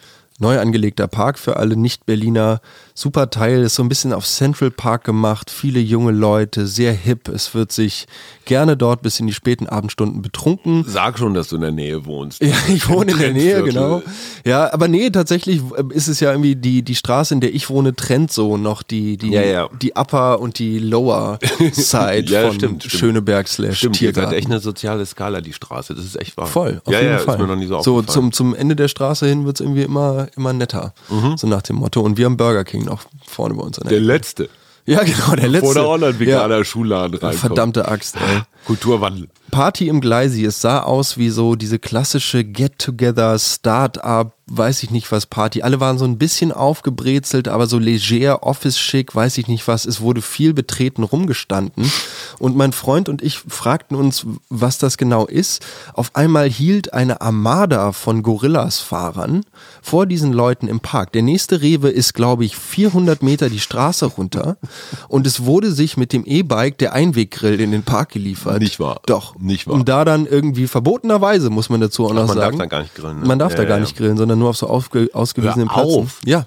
Neu 0.43 0.59
angelegter 0.59 1.07
Park 1.07 1.39
für 1.39 1.55
alle 1.55 1.77
Nicht-Berliner. 1.77 2.59
Super 2.95 3.29
Teil, 3.29 3.63
ist 3.63 3.75
so 3.75 3.81
ein 3.81 3.89
bisschen 3.89 4.11
auf 4.13 4.27
Central 4.27 4.69
Park 4.69 5.05
gemacht. 5.05 5.49
Viele 5.49 5.79
junge 5.79 6.11
Leute, 6.11 6.67
sehr 6.67 6.91
hip. 6.93 7.29
Es 7.29 7.55
wird 7.55 7.71
sich 7.71 8.05
gerne 8.45 8.75
dort 8.77 9.01
bis 9.01 9.19
in 9.19 9.25
die 9.27 9.33
späten 9.33 9.67
Abendstunden 9.67 10.21
betrunken. 10.21 10.83
sag 10.85 11.17
schon, 11.17 11.33
dass 11.33 11.47
du 11.47 11.55
in 11.55 11.61
der 11.61 11.71
Nähe 11.71 12.05
wohnst. 12.05 12.41
Ja, 12.43 12.53
ich 12.67 12.87
wohne 12.89 13.13
in 13.13 13.17
der 13.19 13.31
Nähe, 13.33 13.63
genau. 13.63 14.03
Ja, 14.45 14.71
aber 14.73 14.87
nee, 14.89 15.09
tatsächlich 15.09 15.61
äh, 15.77 15.83
ist 15.95 16.07
es 16.09 16.19
ja 16.19 16.31
irgendwie 16.31 16.55
die, 16.57 16.83
die 16.83 16.95
Straße, 16.95 17.33
in 17.33 17.39
der 17.39 17.55
ich 17.55 17.69
wohne, 17.69 17.95
trennt 17.95 18.31
so 18.31 18.57
noch 18.57 18.83
die, 18.83 19.15
die, 19.17 19.31
Ja, 19.31 19.41
ja. 19.43 19.69
die 19.81 19.95
Upper 19.95 20.39
und 20.41 20.59
die 20.59 20.77
Lower 20.77 21.39
Side 21.71 22.25
Ja, 22.27 22.47
von 22.47 22.53
stimmt. 22.55 22.83
Schöneberg 22.83 23.47
slash 23.47 23.77
Stimmt, 23.77 24.01
ihr 24.01 24.09
seid 24.09 24.15
Tiergarten. 24.15 24.37
echt 24.37 24.47
eine 24.47 24.59
soziale 24.59 25.05
Skala, 25.05 25.39
die 25.41 25.53
Straße. 25.53 25.95
Das 25.95 26.03
ist 26.03 26.19
echt 26.19 26.35
wahr. 26.37 26.47
Voll, 26.47 26.81
auf 26.85 26.93
ja, 26.93 26.99
jeden 26.99 27.13
ja, 27.13 27.19
Fall. 27.19 27.35
ist 27.35 27.41
mir 27.41 27.47
noch 27.47 27.55
nie 27.55 27.65
so 27.67 27.81
so 27.81 28.01
zum, 28.03 28.31
zum 28.33 28.53
Ende 28.53 28.75
der 28.75 28.87
Straße 28.89 29.25
hin 29.25 29.45
wird 29.45 29.55
es 29.57 29.61
irgendwie 29.61 29.83
immer, 29.83 30.27
immer 30.35 30.53
netter. 30.53 30.93
So 31.35 31.47
nach 31.47 31.61
dem 31.61 31.77
Motto. 31.77 32.01
Und 32.01 32.17
wir 32.17 32.25
haben 32.25 32.37
Burger 32.37 32.63
King 32.63 32.85
noch 32.85 33.01
vorne 33.25 33.55
bei 33.55 33.63
uns 33.63 33.77
der 33.77 33.89
der 33.89 33.99
letzte. 33.99 34.49
Ja, 34.85 35.03
genau, 35.03 35.35
der 35.35 35.47
letzte. 35.47 35.67
Wo 35.67 35.73
der 35.73 35.83
ja. 35.83 35.89
Online-Veganer 35.89 36.65
Schuhladen 36.65 37.17
reinkommt. 37.17 37.39
Verdammte 37.39 37.87
Axt, 37.87 38.15
ey. 38.17 38.41
Kulturwandel. 38.65 39.29
Party 39.51 39.87
im 39.87 40.01
Gleisi, 40.01 40.45
es 40.45 40.61
sah 40.61 40.81
aus 40.81 41.17
wie 41.17 41.29
so 41.29 41.55
diese 41.55 41.77
klassische 41.77 42.43
Get-Together, 42.43 43.37
Start-up, 43.37 44.33
weiß 44.47 44.83
ich 44.83 44.91
nicht 44.91 45.11
was 45.11 45.25
Party. 45.25 45.61
Alle 45.61 45.79
waren 45.79 45.97
so 45.97 46.05
ein 46.05 46.17
bisschen 46.17 46.51
aufgebrezelt, 46.51 47.47
aber 47.47 47.67
so 47.67 47.77
leger, 47.77 48.43
Office-schick, 48.43 49.15
weiß 49.15 49.37
ich 49.37 49.47
nicht 49.47 49.67
was. 49.67 49.85
Es 49.85 50.01
wurde 50.01 50.21
viel 50.21 50.53
betreten 50.53 51.03
rumgestanden. 51.03 51.91
Und 52.39 52.55
mein 52.55 52.73
Freund 52.73 53.09
und 53.09 53.21
ich 53.21 53.37
fragten 53.37 53.95
uns, 53.95 54.25
was 54.49 54.79
das 54.79 54.97
genau 54.97 55.25
ist. 55.27 55.65
Auf 55.93 56.15
einmal 56.15 56.49
hielt 56.49 56.93
eine 56.93 57.21
Armada 57.21 57.91
von 57.91 58.23
Gorillas-Fahrern 58.23 59.45
vor 59.81 60.05
diesen 60.05 60.33
Leuten 60.33 60.67
im 60.67 60.81
Park. 60.81 61.13
Der 61.13 61.21
nächste 61.21 61.61
Rewe 61.61 61.89
ist, 61.89 62.13
glaube 62.13 62.43
ich, 62.43 62.57
400 62.57 63.23
Meter 63.23 63.49
die 63.49 63.59
Straße 63.59 64.05
runter. 64.05 64.57
Und 65.07 65.25
es 65.25 65.45
wurde 65.45 65.71
sich 65.71 65.95
mit 65.95 66.11
dem 66.11 66.25
E-Bike 66.25 66.77
der 66.79 66.93
Einweggrill 66.93 67.61
in 67.61 67.71
den 67.71 67.83
Park 67.83 68.09
geliefert. 68.09 68.52
Nicht 68.59 68.79
wahr? 68.79 69.01
Doch. 69.05 69.35
Nicht 69.39 69.67
wahr. 69.67 69.75
Und 69.75 69.87
da 69.89 70.05
dann 70.05 70.25
irgendwie 70.25 70.67
verbotenerweise, 70.67 71.49
muss 71.49 71.69
man 71.69 71.81
dazu 71.81 72.05
auch 72.05 72.11
Ach, 72.11 72.15
noch 72.15 72.27
man 72.27 72.37
darf 72.37 72.45
sagen. 72.45 72.57
da 72.59 72.65
gar 72.65 72.81
nicht 72.81 72.95
grillen, 72.95 73.19
ne? 73.21 73.25
Man 73.27 73.39
darf 73.39 73.55
da 73.55 73.63
Ja, 73.63 73.67
gar 73.69 73.77
ja. 73.77 73.83
nicht 73.83 73.97
grillen, 73.97 74.17
sondern 74.17 74.39
nur 74.39 74.49
auf 74.49 74.57
so 74.57 74.67
ausgewiesenen 74.67 75.69
Hör 75.75 75.83
Plätzen. 75.83 75.99
auf. 75.99 76.19
Ja. 76.25 76.45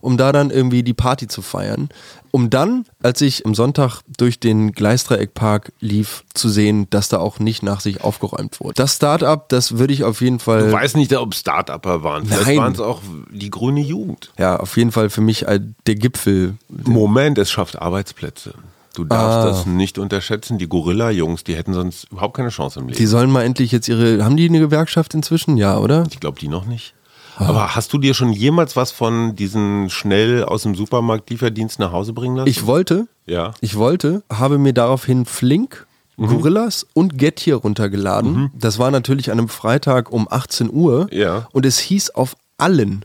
Um 0.00 0.16
da 0.16 0.30
dann 0.30 0.50
irgendwie 0.50 0.82
die 0.82 0.94
Party 0.94 1.26
zu 1.26 1.42
feiern. 1.42 1.88
Um 2.30 2.50
dann, 2.50 2.84
als 3.02 3.22
ich 3.22 3.46
am 3.46 3.54
Sonntag 3.54 4.02
durch 4.18 4.38
den 4.38 4.72
Gleisdreieckpark 4.72 5.72
lief, 5.80 6.22
zu 6.34 6.48
sehen, 6.50 6.86
dass 6.90 7.08
da 7.08 7.18
auch 7.18 7.38
nicht 7.38 7.62
nach 7.62 7.80
sich 7.80 8.04
aufgeräumt 8.04 8.60
wurde. 8.60 8.74
Das 8.74 8.96
Start-up, 8.96 9.48
das 9.48 9.78
würde 9.78 9.94
ich 9.94 10.04
auf 10.04 10.20
jeden 10.20 10.38
Fall. 10.38 10.66
Ich 10.66 10.72
weiß 10.72 10.96
nicht, 10.96 11.16
ob 11.16 11.34
Start-Upper 11.34 12.02
waren. 12.02 12.26
Vielleicht 12.26 12.58
waren 12.58 12.72
es 12.74 12.80
auch 12.80 13.00
die 13.32 13.48
grüne 13.50 13.80
Jugend. 13.80 14.32
ja, 14.38 14.56
auf 14.60 14.76
jeden 14.76 14.92
Fall 14.92 15.08
für 15.08 15.22
mich 15.22 15.46
äh, 15.48 15.60
der 15.86 15.94
Gipfel. 15.94 16.56
Moment, 16.68 17.38
es 17.38 17.50
schafft 17.50 17.80
Arbeitsplätze. 17.80 18.52
Du 18.96 19.04
darfst 19.04 19.38
Ah. 19.38 19.44
das 19.46 19.66
nicht 19.66 19.98
unterschätzen. 19.98 20.58
Die 20.58 20.68
Gorilla-Jungs, 20.68 21.44
die 21.44 21.54
hätten 21.54 21.74
sonst 21.74 22.10
überhaupt 22.10 22.34
keine 22.36 22.48
Chance 22.48 22.80
im 22.80 22.86
Leben. 22.88 22.96
Die 22.98 23.06
sollen 23.06 23.30
mal 23.30 23.42
endlich 23.44 23.70
jetzt 23.72 23.88
ihre. 23.88 24.24
Haben 24.24 24.36
die 24.36 24.48
eine 24.48 24.58
Gewerkschaft 24.58 25.12
inzwischen? 25.14 25.56
Ja, 25.58 25.78
oder? 25.78 26.04
Ich 26.10 26.18
glaube, 26.18 26.40
die 26.40 26.48
noch 26.48 26.64
nicht. 26.64 26.94
Ah. 27.38 27.46
Aber 27.50 27.76
hast 27.76 27.92
du 27.92 27.98
dir 27.98 28.14
schon 28.14 28.32
jemals 28.32 28.74
was 28.76 28.90
von 28.90 29.36
diesen 29.36 29.90
schnell 29.90 30.42
aus 30.44 30.62
dem 30.62 30.74
Supermarkt 30.74 31.28
Lieferdienst 31.28 31.78
nach 31.78 31.92
Hause 31.92 32.14
bringen 32.14 32.36
lassen? 32.36 32.48
Ich 32.48 32.64
wollte, 32.66 33.06
ja. 33.26 33.52
Ich 33.60 33.76
wollte, 33.76 34.22
habe 34.32 34.56
mir 34.58 34.72
daraufhin 34.72 35.26
Flink, 35.26 35.86
Mhm. 36.18 36.28
Gorillas 36.28 36.86
und 36.94 37.18
Get 37.18 37.40
hier 37.40 37.56
runtergeladen. 37.56 38.50
Das 38.58 38.78
war 38.78 38.90
natürlich 38.90 39.30
an 39.30 39.38
einem 39.38 39.48
Freitag 39.50 40.10
um 40.10 40.26
18 40.30 40.70
Uhr. 40.72 41.08
Ja. 41.12 41.46
Und 41.52 41.66
es 41.66 41.78
hieß 41.78 42.08
auf 42.14 42.36
allen, 42.56 43.04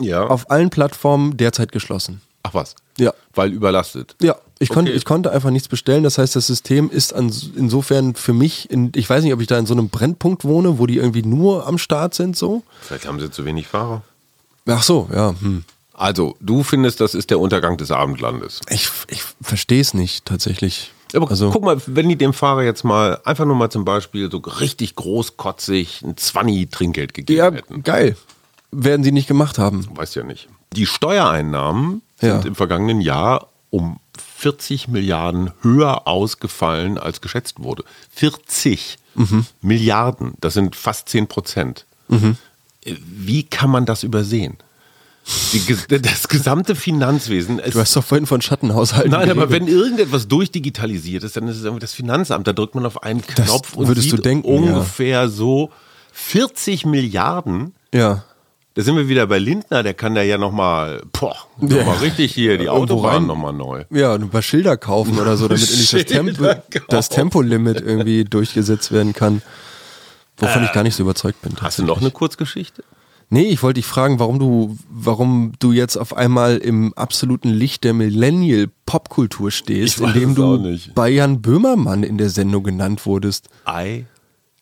Ja. 0.00 0.26
auf 0.26 0.50
allen 0.50 0.68
Plattformen 0.70 1.36
derzeit 1.36 1.70
geschlossen. 1.70 2.20
Ach 2.42 2.54
was. 2.54 2.74
Ja. 2.98 3.12
Weil 3.34 3.52
überlastet. 3.52 4.16
Ja, 4.20 4.36
ich, 4.58 4.68
konnte, 4.70 4.90
Okay. 4.90 4.98
ich 4.98 5.04
konnte 5.04 5.30
einfach 5.32 5.50
nichts 5.50 5.68
bestellen. 5.68 6.02
Das 6.02 6.18
heißt, 6.18 6.34
das 6.34 6.46
System 6.46 6.90
ist 6.90 7.12
an, 7.14 7.32
insofern 7.56 8.14
für 8.14 8.32
mich, 8.32 8.70
in, 8.70 8.90
ich 8.96 9.08
weiß 9.08 9.22
nicht, 9.24 9.32
ob 9.32 9.40
ich 9.40 9.46
da 9.46 9.58
in 9.58 9.66
so 9.66 9.74
einem 9.74 9.88
Brennpunkt 9.88 10.44
wohne, 10.44 10.78
wo 10.78 10.86
die 10.86 10.96
irgendwie 10.96 11.22
nur 11.22 11.66
am 11.66 11.78
Start 11.78 12.14
sind 12.14 12.36
so. 12.36 12.62
Vielleicht 12.80 13.06
haben 13.06 13.20
sie 13.20 13.30
zu 13.30 13.44
wenig 13.44 13.66
Fahrer. 13.68 14.02
Ach 14.66 14.82
so, 14.82 15.08
ja. 15.12 15.34
Hm. 15.40 15.64
Also, 15.94 16.36
du 16.40 16.62
findest, 16.62 17.00
das 17.00 17.14
ist 17.14 17.30
der 17.30 17.40
Untergang 17.40 17.76
des 17.76 17.90
Abendlandes. 17.90 18.60
Ich, 18.70 18.88
ich 19.08 19.22
verstehe 19.40 19.80
es 19.80 19.94
nicht 19.94 20.24
tatsächlich. 20.24 20.92
Aber 21.14 21.30
also, 21.30 21.50
guck 21.50 21.64
mal, 21.64 21.80
wenn 21.86 22.08
die 22.08 22.16
dem 22.16 22.32
Fahrer 22.34 22.62
jetzt 22.62 22.84
mal 22.84 23.18
einfach 23.24 23.46
nur 23.46 23.56
mal 23.56 23.70
zum 23.70 23.84
Beispiel 23.84 24.30
so 24.30 24.38
richtig 24.38 24.94
großkotzig 24.94 26.02
ein 26.02 26.16
Zwanni-Trinkgeld 26.16 27.14
gegeben 27.14 27.38
ja, 27.38 27.50
hätten. 27.50 27.82
geil. 27.82 28.16
Werden 28.70 29.02
sie 29.02 29.12
nicht 29.12 29.26
gemacht 29.26 29.58
haben. 29.58 29.86
Weiß 29.94 30.14
ja 30.14 30.22
nicht. 30.22 30.48
Die 30.74 30.84
Steuereinnahmen 30.86 32.02
sind 32.20 32.28
Ja. 32.28 32.40
im 32.40 32.54
vergangenen 32.54 33.00
Jahr 33.00 33.48
um 33.70 33.98
40 34.36 34.88
Milliarden 34.88 35.52
höher 35.62 36.06
ausgefallen, 36.08 36.96
als 36.98 37.20
geschätzt 37.20 37.56
wurde. 37.62 37.84
40 38.14 38.98
Mhm. 39.14 39.46
Milliarden, 39.60 40.34
das 40.40 40.54
sind 40.54 40.76
fast 40.76 41.08
10 41.08 41.26
Prozent. 41.26 41.84
Äh, 42.10 42.24
Wie 42.84 43.42
kann 43.42 43.68
man 43.70 43.84
das 43.84 44.04
übersehen? 44.04 44.56
Die, 45.52 45.60
das 46.00 46.28
gesamte 46.28 46.74
Finanzwesen. 46.76 47.58
Es, 47.58 47.72
Du 47.74 47.80
hast 47.80 47.94
doch 47.96 48.04
vorhin 48.04 48.26
von 48.26 48.40
Schattenhaushalten 48.40 49.10
nein, 49.10 49.28
aber 49.30 49.50
wenn 49.50 49.66
irgendetwas 49.66 50.28
durchdigitalisiert 50.28 51.24
ist, 51.24 51.36
dann 51.36 51.48
ist 51.48 51.56
es 51.56 51.64
irgendwie 51.64 51.80
das 51.80 51.92
Finanzamt. 51.92 52.46
Da 52.46 52.52
drückt 52.52 52.74
man 52.76 52.86
auf 52.86 53.02
einen 53.02 53.20
Knopf 53.26 53.74
und 53.74 53.88
würdest 53.88 54.04
sieht 54.08 54.18
du 54.18 54.22
denken, 54.22 54.48
ungefähr 54.48 55.28
so 55.28 55.70
40 56.12 56.86
Milliarden. 56.86 57.74
Ja. 57.92 58.24
Da 58.78 58.84
sind 58.84 58.94
wir 58.96 59.08
wieder 59.08 59.26
bei 59.26 59.40
Lindner, 59.40 59.82
der 59.82 59.92
kann 59.92 60.14
da 60.14 60.22
ja 60.22 60.38
nochmal, 60.38 61.02
boah, 61.10 61.34
noch 61.60 61.68
Ja. 61.78 61.84
mal 61.84 61.96
richtig 61.96 62.32
hier 62.32 62.58
die 62.58 62.66
Irgendwo 62.66 62.94
Autobahn 62.94 63.26
nochmal 63.26 63.52
neu. 63.52 63.82
Ja, 63.90 64.14
ein 64.14 64.28
paar 64.30 64.40
Schilder 64.40 64.76
kaufen 64.76 65.18
oder 65.18 65.36
so, 65.36 65.48
damit 65.48 65.68
endlich 65.68 65.90
das, 65.90 66.04
Tempo, 66.04 66.44
das 66.88 67.08
Tempolimit 67.08 67.80
irgendwie 67.80 68.22
durchgesetzt 68.22 68.92
werden 68.92 69.14
kann. 69.14 69.42
Wovon 70.36 70.62
ich 70.62 70.70
gar 70.72 70.84
nicht 70.84 70.94
so 70.94 71.02
überzeugt 71.02 71.42
bin. 71.42 71.54
Hast 71.60 71.80
du 71.80 71.82
noch 71.82 72.00
eine 72.00 72.12
Kurzgeschichte? 72.12 72.84
Nee, 73.30 73.46
ich 73.48 73.64
wollte 73.64 73.80
dich 73.80 73.86
fragen, 73.86 74.20
warum 74.20 74.38
du, 74.38 74.78
warum 74.88 75.50
du 75.58 75.72
jetzt 75.72 75.96
auf 75.96 76.16
einmal 76.16 76.58
im 76.58 76.94
absoluten 76.94 77.48
Licht 77.48 77.82
der 77.82 77.94
Millennial-Popkultur 77.94 79.50
stehst, 79.50 79.98
indem 80.00 80.36
du 80.36 80.78
bei 80.94 81.08
Jan 81.08 81.42
Böhmermann 81.42 82.04
in 82.04 82.16
der 82.16 82.30
Sendung 82.30 82.62
genannt 82.62 83.06
wurdest. 83.06 83.48
I 83.68 84.04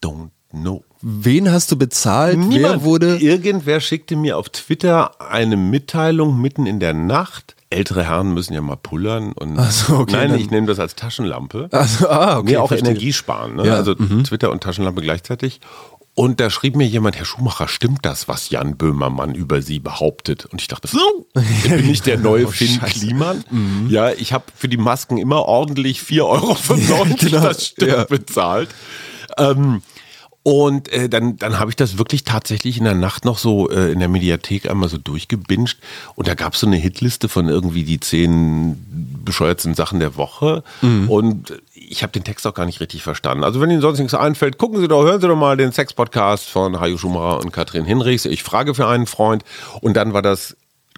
don't 0.03 0.31
know. 0.53 0.83
Wen 1.03 1.51
hast 1.51 1.71
du 1.71 1.77
bezahlt? 1.77 2.39
Niemand. 2.39 2.63
Wer 2.63 2.83
wurde. 2.83 3.17
Irgendwer 3.19 3.81
schickte 3.81 4.17
mir 4.17 4.39
auf 4.39 4.49
Twitter 4.49 5.21
eine 5.21 5.57
Mitteilung 5.57 6.41
mitten 6.41 6.67
in 6.67 6.81
der 6.81 6.95
Nacht. 6.95 7.55
Ältere 7.69 8.05
Herren 8.05 8.33
müssen 8.33 8.55
ja 8.55 8.61
mal 8.61 8.77
pullern 8.77 9.33
und 9.33 9.61
so, 9.73 9.97
okay, 9.99 10.13
nein, 10.29 10.35
ich 10.37 10.51
nehme 10.51 10.69
das 10.69 10.79
als 10.79 10.95
Taschenlampe. 10.95 11.69
Also, 11.73 12.09
ah, 12.09 12.39
okay. 12.39 12.51
nee, 12.53 12.57
auch 12.59 12.69
verstehe. 12.69 12.91
Energie 12.91 13.13
sparen. 13.13 13.57
Ne? 13.57 13.67
Ja, 13.67 13.75
Also 13.75 13.95
Twitter 13.95 14.51
und 14.53 14.63
Taschenlampe 14.63 15.03
gleichzeitig. 15.03 15.61
Und 16.15 16.41
da 16.41 16.49
schrieb 16.49 16.77
mir 16.77 16.87
jemand, 16.87 17.17
Herr 17.17 17.27
Schumacher, 17.27 17.69
stimmt 17.69 18.07
das, 18.07 18.27
was 18.27 18.49
Jan 18.49 18.79
Böhmermann 18.79 19.35
über 19.35 19.61
Sie 19.61 19.81
behauptet? 19.81 20.47
Und 20.47 20.63
ich 20.63 20.69
dachte, 20.69 20.89
so, 20.89 21.27
bin 21.69 21.91
ich 21.91 22.01
der 22.01 22.17
neue 22.19 22.47
Oh, 22.47 22.51
Finn. 22.51 22.81
Kliman? 22.81 23.45
Ja, 23.91 24.13
ich 24.13 24.33
habe 24.33 24.45
für 24.57 24.69
die 24.69 24.79
Masken 24.79 25.19
immer 25.19 25.43
ordentlich 25.45 26.01
4,95 26.01 26.23
Euro 26.23 26.57
genau, 27.19 27.41
das 27.43 27.67
Stück 27.67 27.89
ja. 27.89 28.05
bezahlt. 28.05 28.71
Ähm, 29.37 29.83
und 30.47 30.93
äh, 30.93 31.09
dann, 31.09 31.37
dann 31.39 31.59
habe 31.59 31.73
ich 31.73 31.77
das 31.77 31.99
wirklich 31.99 32.23
tatsächlich 32.23 32.79
in 32.79 32.85
der 32.85 32.95
Nacht 32.95 33.25
noch 33.25 33.37
so 33.37 33.69
äh, 33.69 33.91
in 33.91 33.99
der 33.99 34.07
Mediathek 34.09 34.71
einmal 34.71 34.89
so 34.89 34.97
durchgebinged. 34.97 35.77
Und 36.15 36.29
da 36.29 36.37
gab 36.37 36.55
es 36.55 36.61
so 36.61 36.69
eine 36.69 36.77
Hitliste 36.77 37.29
von 37.29 37.49
irgendwie 37.49 37.83
die 37.83 37.99
zehn 37.99 38.77
bescheuertsten 39.25 39.75
Sachen 39.75 39.99
der 39.99 40.17
Woche. 40.17 40.63
Und 41.09 41.61
ich 41.75 42.05
habe 42.05 42.13
den 42.13 42.23
Text 42.23 42.47
auch 42.47 42.55
gar 42.55 42.65
nicht 42.65 42.79
richtig 42.79 43.03
verstanden. 43.03 43.43
Also 43.43 43.61
wenn 43.61 43.71
Ihnen 43.71 43.81
sonst 43.81 43.99
nichts 43.99 44.15
einfällt, 44.15 44.57
gucken 44.57 44.79
Sie 44.81 44.87
doch, 44.87 45.03
hören 45.03 45.21
Sie 45.21 45.27
doch 45.27 45.35
mal 45.35 45.57
den 45.57 45.73
Sex-Podcast 45.73 46.49
von 46.49 46.79
Hajo 46.79 46.97
Schumacher 46.97 47.41
und 47.41 47.51
Katrin 47.51 47.85
Hinrichs. 47.85 48.25
Ich 48.25 48.45
frage 48.45 48.73
für 48.73 48.87
einen 48.87 49.07
Freund. 49.09 49.43
Und 49.81 49.95
dann 49.95 50.13
war 50.13 50.23
das 50.23 50.57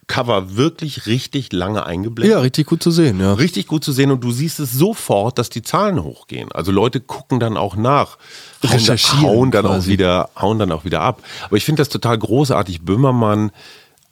Cover 0.08 0.56
wirklich 0.56 1.06
richtig 1.06 1.52
lange 1.52 1.86
eingeblendet 1.86 2.34
Ja, 2.34 2.40
richtig 2.40 2.66
gut 2.66 2.82
zu 2.82 2.90
sehen, 2.90 3.20
ja. 3.20 3.34
richtig 3.34 3.66
gut 3.68 3.84
zu 3.84 3.92
sehen 3.92 4.10
und 4.10 4.24
du 4.24 4.32
siehst 4.32 4.58
es 4.58 4.72
sofort, 4.72 5.38
dass 5.38 5.50
die 5.50 5.62
Zahlen 5.62 6.02
hochgehen. 6.02 6.50
Also 6.50 6.72
Leute 6.72 7.00
gucken 7.00 7.38
dann 7.38 7.56
auch 7.56 7.76
nach, 7.76 8.18
hauen, 8.62 8.72
Recherchieren 8.72 9.22
hauen 9.22 9.50
dann 9.50 9.66
auch 9.66 9.74
quasi. 9.74 9.90
wieder, 9.90 10.30
hauen 10.34 10.58
dann 10.58 10.72
auch 10.72 10.84
wieder 10.84 11.02
ab. 11.02 11.22
Aber 11.44 11.56
ich 11.56 11.64
finde 11.64 11.80
das 11.80 11.90
total 11.90 12.18
großartig. 12.18 12.80
Böhmermann 12.82 13.52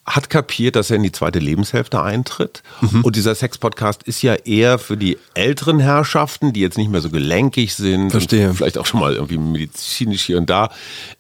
hat 0.07 0.31
kapiert, 0.31 0.77
dass 0.77 0.91
er 0.91 0.97
in 0.97 1.03
die 1.03 1.11
zweite 1.11 1.41
Lebenshälfte 1.41 2.01
eintritt. 2.01 2.63
Mhm. 2.81 3.03
Und 3.03 3.17
dieser 3.17 3.35
Sex-Podcast 3.35 4.05
ist 4.05 4.23
ja 4.23 4.35
eher 4.35 4.79
für 4.79 4.97
die 4.97 5.19
älteren 5.35 5.81
Herrschaften, 5.81 6.53
die 6.53 6.61
jetzt 6.61 6.79
nicht 6.79 6.91
mehr 6.91 7.01
so 7.01 7.11
gelenkig 7.11 7.75
sind. 7.75 8.11
Verstehe. 8.11 8.55
Vielleicht 8.55 8.79
auch 8.79 8.87
schon 8.87 9.01
mal 9.01 9.15
irgendwie 9.15 9.39
medizinisch 9.39 10.23
hier 10.25 10.39
und 10.39 10.49
da. 10.49 10.71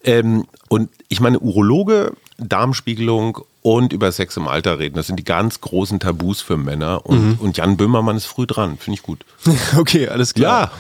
Ähm, 0.05 0.47
und 0.69 0.91
ich 1.09 1.21
meine, 1.21 1.41
Urologe, 1.41 2.13
Darmspiegelung 2.39 3.39
und 3.63 3.93
über 3.93 4.13
Sex 4.13 4.37
im 4.37 4.47
Alter 4.49 4.79
reden, 4.79 4.95
das 4.97 5.07
sind 5.07 5.17
die 5.19 5.25
ganz 5.25 5.61
großen 5.61 6.01
Tabus 6.01 6.41
für 6.41 6.57
Männer. 6.57 7.05
Und, 7.07 7.27
Mhm. 7.27 7.35
und 7.41 7.57
Jan 7.57 7.77
Böhmermann 7.77 8.17
ist 8.17 8.27
früh 8.27 8.47
dran, 8.47 8.77
finde 8.79 8.97
ich 8.99 9.03
gut. 9.03 9.25
Okay, 9.77 10.09
alles 10.09 10.35
klar. 10.35 10.65
Ja. 10.67 10.73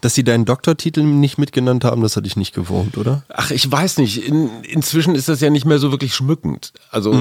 Dass 0.00 0.14
sie 0.16 0.24
deinen 0.24 0.44
Doktortitel 0.44 1.02
nicht 1.04 1.38
mitgenannt 1.38 1.84
haben, 1.84 2.02
das 2.02 2.16
hatte 2.16 2.26
ich 2.26 2.34
nicht 2.36 2.52
gewohnt, 2.54 2.98
oder? 2.98 3.22
Ach, 3.28 3.52
ich 3.52 3.70
weiß 3.70 3.98
nicht. 3.98 4.26
In, 4.26 4.50
inzwischen 4.64 5.14
ist 5.14 5.28
das 5.28 5.40
ja 5.40 5.48
nicht 5.48 5.64
mehr 5.64 5.78
so 5.78 5.92
wirklich 5.92 6.12
schmückend. 6.14 6.72
Also 6.90 7.14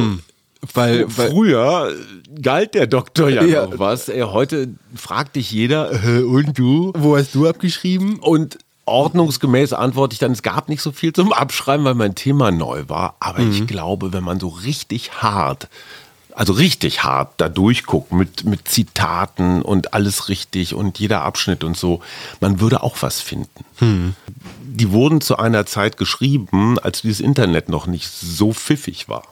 Weil, 0.73 1.07
früher 1.07 1.93
galt 2.41 2.73
der 2.73 2.87
Doktor 2.87 3.29
ja, 3.29 3.43
Ja. 3.43 3.67
noch 3.67 3.77
was. 3.77 4.09
Ey, 4.09 4.21
heute 4.21 4.69
fragt 4.95 5.35
dich 5.35 5.51
jeder, 5.51 5.91
äh, 6.03 6.23
und 6.23 6.57
du? 6.57 6.91
wo 6.97 7.15
hast 7.17 7.35
du 7.35 7.47
abgeschrieben? 7.47 8.17
Und 8.17 8.57
ordnungsgemäß 8.85 9.73
antworte 9.73 10.13
ich 10.13 10.19
dann, 10.19 10.31
es 10.31 10.41
gab 10.43 10.69
nicht 10.69 10.81
so 10.81 10.91
viel 10.91 11.13
zum 11.13 11.33
Abschreiben, 11.33 11.85
weil 11.85 11.93
mein 11.95 12.15
Thema 12.15 12.51
neu 12.51 12.83
war. 12.87 13.15
Aber 13.19 13.39
Mhm. 13.39 13.51
ich 13.51 13.67
glaube, 13.67 14.13
wenn 14.13 14.23
man 14.23 14.39
so 14.39 14.47
richtig 14.49 15.21
hart, 15.21 15.67
also 16.33 16.53
richtig 16.53 17.03
hart 17.03 17.33
da 17.37 17.49
durchguckt 17.49 18.11
mit, 18.13 18.45
mit 18.45 18.67
Zitaten 18.67 19.61
und 19.61 19.93
alles 19.93 20.29
richtig 20.29 20.73
und 20.73 20.97
jeder 20.99 21.21
Abschnitt 21.23 21.63
und 21.63 21.77
so, 21.77 22.01
man 22.39 22.59
würde 22.59 22.83
auch 22.83 22.97
was 23.01 23.19
finden. 23.21 23.65
Mhm. 23.79 24.15
Die 24.63 24.91
wurden 24.91 25.19
zu 25.21 25.37
einer 25.37 25.65
Zeit 25.65 25.97
geschrieben, 25.97 26.79
als 26.79 27.01
dieses 27.01 27.19
Internet 27.19 27.67
noch 27.69 27.85
nicht 27.87 28.09
so 28.09 28.53
pfiffig 28.53 29.09
war. 29.09 29.23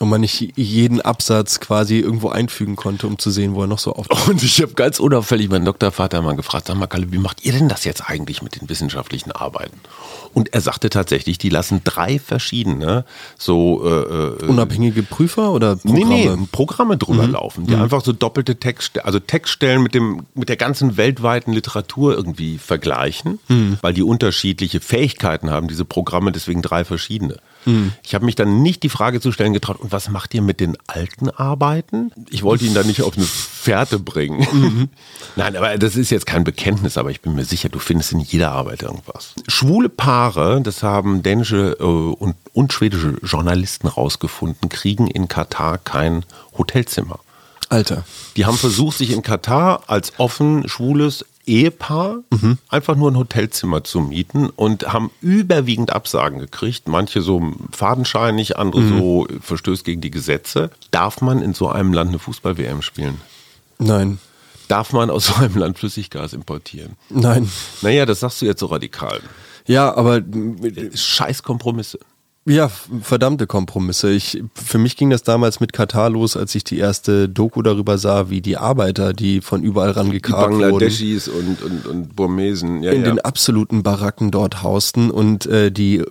Und 0.00 0.10
man 0.10 0.20
nicht 0.20 0.52
jeden 0.56 1.00
Absatz 1.00 1.58
quasi 1.58 1.98
irgendwo 1.98 2.28
einfügen 2.28 2.76
konnte, 2.76 3.08
um 3.08 3.18
zu 3.18 3.30
sehen, 3.32 3.54
wo 3.56 3.62
er 3.62 3.66
noch 3.66 3.80
so 3.80 3.94
auftaucht. 3.94 4.28
Und 4.28 4.42
ich 4.44 4.62
habe 4.62 4.74
ganz 4.74 5.00
unauffällig 5.00 5.48
meinen 5.48 5.64
Doktorvater 5.64 6.22
mal 6.22 6.36
gefragt, 6.36 6.68
sag 6.68 6.76
mal, 6.76 6.86
Kalle, 6.86 7.10
wie 7.10 7.18
macht 7.18 7.44
ihr 7.44 7.52
denn 7.52 7.68
das 7.68 7.82
jetzt 7.84 8.08
eigentlich 8.08 8.40
mit 8.40 8.60
den 8.60 8.68
wissenschaftlichen 8.68 9.32
Arbeiten? 9.32 9.76
Und 10.34 10.54
er 10.54 10.60
sagte 10.60 10.88
tatsächlich, 10.88 11.38
die 11.38 11.48
lassen 11.48 11.80
drei 11.82 12.20
verschiedene 12.20 13.04
so 13.38 13.82
äh, 13.84 14.44
äh, 14.44 14.46
Unabhängige 14.46 15.02
Prüfer 15.02 15.50
oder 15.52 15.78
Nee, 15.82 16.02
Programme? 16.02 16.36
nee, 16.36 16.46
Programme 16.52 16.96
drüber 16.96 17.26
laufen, 17.26 17.66
die 17.66 17.74
einfach 17.74 18.04
so 18.04 18.12
doppelte 18.12 18.56
Textstellen, 18.56 19.04
also 19.04 19.18
Textstellen 19.18 19.82
mit 19.82 19.94
dem 19.94 20.26
mit 20.34 20.48
der 20.48 20.56
ganzen 20.56 20.96
weltweiten 20.96 21.52
Literatur 21.52 22.14
irgendwie 22.14 22.58
vergleichen, 22.58 23.40
weil 23.80 23.94
die 23.94 24.02
unterschiedliche 24.02 24.78
Fähigkeiten 24.80 25.50
haben, 25.50 25.66
diese 25.66 25.84
Programme, 25.84 26.30
deswegen 26.30 26.62
drei 26.62 26.84
verschiedene. 26.84 27.38
Ich 28.02 28.14
habe 28.14 28.24
mich 28.24 28.34
dann 28.34 28.62
nicht 28.62 28.82
die 28.82 28.88
Frage 28.88 29.20
zu 29.20 29.32
stellen 29.32 29.52
getraut, 29.52 29.80
und 29.80 29.92
was 29.92 30.08
macht 30.08 30.34
ihr 30.34 30.42
mit 30.42 30.60
den 30.60 30.76
alten 30.86 31.28
Arbeiten? 31.30 32.12
Ich 32.30 32.42
wollte 32.42 32.64
ihn 32.64 32.74
da 32.74 32.82
nicht 32.82 33.02
auf 33.02 33.16
eine 33.16 33.26
Fährte 33.26 33.98
bringen. 33.98 34.88
Nein, 35.36 35.56
aber 35.56 35.76
das 35.76 35.96
ist 35.96 36.10
jetzt 36.10 36.26
kein 36.26 36.44
Bekenntnis, 36.44 36.96
aber 36.96 37.10
ich 37.10 37.20
bin 37.20 37.34
mir 37.34 37.44
sicher, 37.44 37.68
du 37.68 37.78
findest 37.78 38.12
in 38.12 38.20
jeder 38.20 38.52
Arbeit 38.52 38.82
irgendwas. 38.82 39.34
Schwule 39.48 39.88
Paare, 39.88 40.60
das 40.62 40.82
haben 40.82 41.22
dänische 41.22 41.76
äh, 41.78 41.82
und, 41.82 42.36
und 42.52 42.72
schwedische 42.72 43.16
Journalisten 43.22 43.88
rausgefunden, 43.88 44.68
kriegen 44.68 45.06
in 45.06 45.28
Katar 45.28 45.78
kein 45.78 46.24
Hotelzimmer. 46.56 47.20
Alter. 47.68 48.04
Die 48.36 48.46
haben 48.46 48.56
versucht, 48.56 48.98
sich 48.98 49.12
in 49.12 49.22
Katar 49.22 49.82
als 49.88 50.12
offen 50.18 50.68
schwules 50.68 51.24
Ehepaar 51.48 52.18
einfach 52.68 52.94
nur 52.94 53.10
ein 53.10 53.16
Hotelzimmer 53.16 53.82
zu 53.82 54.00
mieten 54.00 54.50
und 54.50 54.92
haben 54.92 55.10
überwiegend 55.20 55.92
Absagen 55.92 56.38
gekriegt. 56.38 56.86
Manche 56.86 57.22
so 57.22 57.52
fadenscheinig, 57.72 58.56
andere 58.56 58.82
so 58.88 59.26
verstößt 59.40 59.84
gegen 59.84 60.00
die 60.00 60.10
Gesetze. 60.10 60.70
Darf 60.90 61.20
man 61.20 61.42
in 61.42 61.54
so 61.54 61.68
einem 61.68 61.92
Land 61.92 62.10
eine 62.10 62.18
Fußball-WM 62.18 62.82
spielen? 62.82 63.20
Nein. 63.78 64.18
Darf 64.68 64.92
man 64.92 65.10
aus 65.10 65.26
so 65.28 65.34
einem 65.34 65.56
Land 65.56 65.78
Flüssiggas 65.78 66.34
importieren? 66.34 66.96
Nein. 67.08 67.50
Naja, 67.82 68.06
das 68.06 68.20
sagst 68.20 68.42
du 68.42 68.46
jetzt 68.46 68.60
so 68.60 68.66
radikal. 68.66 69.20
Ja, 69.66 69.94
aber 69.94 70.22
Scheiß 70.94 71.42
Kompromisse. 71.42 71.98
Ja, 72.48 72.70
verdammte 73.02 73.46
Kompromisse. 73.46 74.10
Ich, 74.10 74.42
für 74.54 74.78
mich 74.78 74.96
ging 74.96 75.10
das 75.10 75.22
damals 75.22 75.60
mit 75.60 75.72
Katar 75.72 76.10
los, 76.10 76.36
als 76.36 76.54
ich 76.54 76.64
die 76.64 76.78
erste 76.78 77.28
Doku 77.28 77.62
darüber 77.62 77.98
sah, 77.98 78.30
wie 78.30 78.40
die 78.40 78.56
Arbeiter, 78.56 79.12
die 79.12 79.40
von 79.40 79.62
überall 79.62 79.90
rangekarrt 79.90 80.50
wurden, 80.50 80.60
Bangladeschis 80.60 81.28
und, 81.28 81.62
und, 81.62 81.86
und 81.86 82.16
Burmesen. 82.16 82.82
Ja, 82.82 82.92
in 82.92 83.02
ja. 83.02 83.08
den 83.08 83.20
absoluten 83.20 83.82
Baracken 83.82 84.30
dort 84.30 84.62
hausten 84.62 85.10
und 85.10 85.46
äh, 85.46 85.70
die 85.70 86.02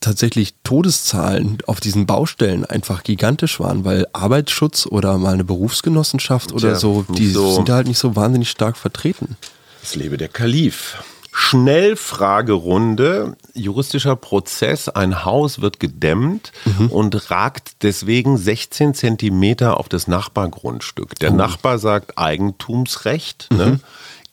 tatsächlich 0.00 0.54
Todeszahlen 0.64 1.58
auf 1.66 1.80
diesen 1.80 2.06
Baustellen 2.06 2.64
einfach 2.64 3.02
gigantisch 3.02 3.58
waren, 3.58 3.84
weil 3.84 4.06
Arbeitsschutz 4.12 4.86
oder 4.86 5.16
mal 5.16 5.34
eine 5.34 5.44
Berufsgenossenschaft 5.44 6.52
oder 6.52 6.70
Tja, 6.70 6.74
so, 6.74 7.06
die 7.08 7.30
so. 7.30 7.54
sind 7.54 7.68
da 7.68 7.76
halt 7.76 7.86
nicht 7.86 7.98
so 7.98 8.14
wahnsinnig 8.14 8.50
stark 8.50 8.76
vertreten. 8.76 9.36
Es 9.82 9.94
lebe 9.94 10.16
der 10.16 10.28
Kalif. 10.28 11.02
Schnellfragerunde, 11.34 13.36
juristischer 13.54 14.16
Prozess, 14.16 14.90
ein 14.90 15.24
Haus 15.24 15.62
wird 15.62 15.80
gedämmt 15.80 16.52
und 16.90 17.30
ragt 17.30 17.82
deswegen 17.82 18.36
16 18.36 18.92
Zentimeter 18.94 19.78
auf 19.78 19.88
das 19.88 20.08
Nachbargrundstück. 20.08 21.18
Der 21.20 21.30
Nachbar 21.30 21.78
sagt 21.78 22.18
Eigentumsrecht 22.18 23.48
ne, 23.50 23.80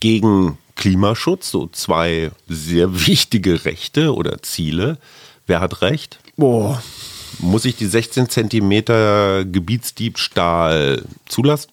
gegen 0.01 0.57
Klimaschutz, 0.75 1.51
so 1.51 1.67
zwei 1.67 2.31
sehr 2.47 3.07
wichtige 3.07 3.65
Rechte 3.65 4.13
oder 4.13 4.41
Ziele. 4.41 4.97
Wer 5.47 5.61
hat 5.61 5.81
recht? 5.81 6.19
Boah. 6.35 6.83
Muss 7.39 7.63
ich 7.63 7.77
die 7.77 7.85
16 7.85 8.27
Zentimeter 8.27 9.45
Gebietsdiebstahl 9.45 11.05
zulassen? 11.27 11.71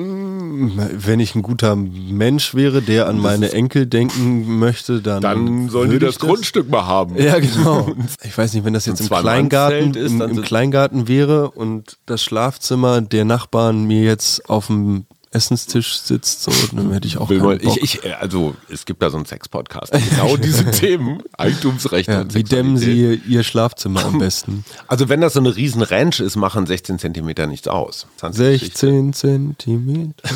Wenn 0.00 1.20
ich 1.20 1.34
ein 1.34 1.42
guter 1.42 1.76
Mensch 1.76 2.54
wäre, 2.54 2.82
der 2.82 3.08
an 3.08 3.18
meine 3.18 3.52
Enkel 3.52 3.86
denken 3.86 4.58
möchte, 4.58 5.00
dann, 5.00 5.72
würde 5.72 6.08
ich 6.08 6.68
mal 6.68 6.86
haben. 6.86 7.16
Ja, 7.16 7.38
genau. 7.38 7.92
Ich 8.22 8.36
weiß 8.36 8.54
nicht, 8.54 8.64
wenn 8.64 8.74
das 8.74 8.86
jetzt 8.86 9.00
im 9.00 9.08
Kleingarten, 9.08 9.94
ist, 9.94 10.12
im, 10.12 10.18
dann 10.18 10.30
im 10.30 10.42
Kleingarten 10.42 11.08
wäre 11.08 11.50
und 11.50 11.98
das 12.06 12.22
Schlafzimmer 12.22 13.00
der 13.00 13.24
Nachbarn 13.24 13.84
mir 13.84 14.02
jetzt 14.02 14.48
auf 14.48 14.66
dem 14.68 15.06
Essenstisch 15.32 15.96
sitzt, 15.98 16.42
so, 16.42 16.50
dann 16.72 16.92
hätte 16.92 17.06
ich 17.06 17.16
auch 17.18 17.28
Will 17.28 17.38
keinen 17.38 17.60
ich, 17.60 18.02
ich, 18.04 18.16
also 18.16 18.56
es 18.68 18.84
gibt 18.84 19.00
da 19.00 19.10
so 19.10 19.16
einen 19.16 19.26
Sex-Podcast. 19.26 19.92
Genau 19.92 20.36
diese 20.36 20.68
Themen, 20.72 21.22
Eigentumsrechte 21.38 22.10
ja, 22.10 22.20
und 22.22 22.34
wie 22.34 22.42
dämmen. 22.42 22.76
Sie 22.76 23.20
Ihr 23.28 23.44
Schlafzimmer 23.44 24.04
am 24.04 24.18
besten? 24.18 24.64
Also 24.88 25.08
wenn 25.08 25.20
das 25.20 25.34
so 25.34 25.40
eine 25.40 25.54
riesen 25.54 25.82
Ranch 25.82 26.18
ist, 26.18 26.34
machen 26.34 26.66
16 26.66 26.98
Zentimeter 26.98 27.46
nichts 27.46 27.68
aus. 27.68 28.08
16 28.20 29.12
Zentimeter 29.12 30.28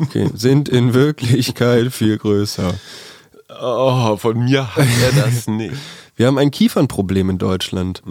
okay, 0.00 0.28
sind 0.34 0.68
in 0.68 0.92
Wirklichkeit 0.92 1.92
viel 1.92 2.18
größer. 2.18 2.74
Oh, 3.60 4.16
von 4.16 4.44
mir 4.44 4.74
hat 4.74 4.88
er 5.02 5.22
das 5.22 5.46
nicht. 5.46 5.76
Wir 6.16 6.26
haben 6.26 6.38
ein 6.38 6.50
Kiefernproblem 6.50 7.30
in 7.30 7.38
Deutschland. 7.38 8.02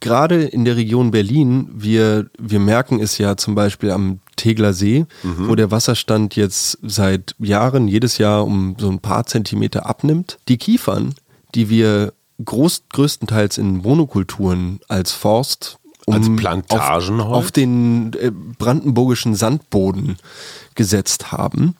Gerade 0.00 0.44
in 0.44 0.64
der 0.66 0.76
Region 0.76 1.12
Berlin, 1.12 1.70
wir, 1.72 2.28
wir 2.38 2.60
merken 2.60 3.00
es 3.00 3.16
ja 3.18 3.36
zum 3.36 3.54
Beispiel 3.54 3.90
am 3.90 4.20
Tegler 4.46 4.72
See, 4.72 5.06
wo 5.24 5.56
der 5.56 5.72
Wasserstand 5.72 6.36
jetzt 6.36 6.78
seit 6.82 7.34
Jahren 7.40 7.88
jedes 7.88 8.18
Jahr 8.18 8.44
um 8.44 8.76
so 8.78 8.88
ein 8.88 9.00
paar 9.00 9.26
Zentimeter 9.26 9.86
abnimmt. 9.86 10.38
Die 10.46 10.56
Kiefern, 10.56 11.14
die 11.56 11.68
wir 11.68 12.12
groß, 12.44 12.84
größtenteils 12.92 13.58
in 13.58 13.78
Monokulturen 13.78 14.78
als 14.86 15.10
Forst 15.10 15.78
um 16.06 16.14
Als 16.14 16.28
Plantagenholz? 16.36 17.26
auf, 17.28 17.34
auf 17.46 17.50
den 17.50 18.12
äh, 18.12 18.30
brandenburgischen 18.30 19.34
Sandboden 19.34 20.16
gesetzt 20.76 21.32
haben, 21.32 21.74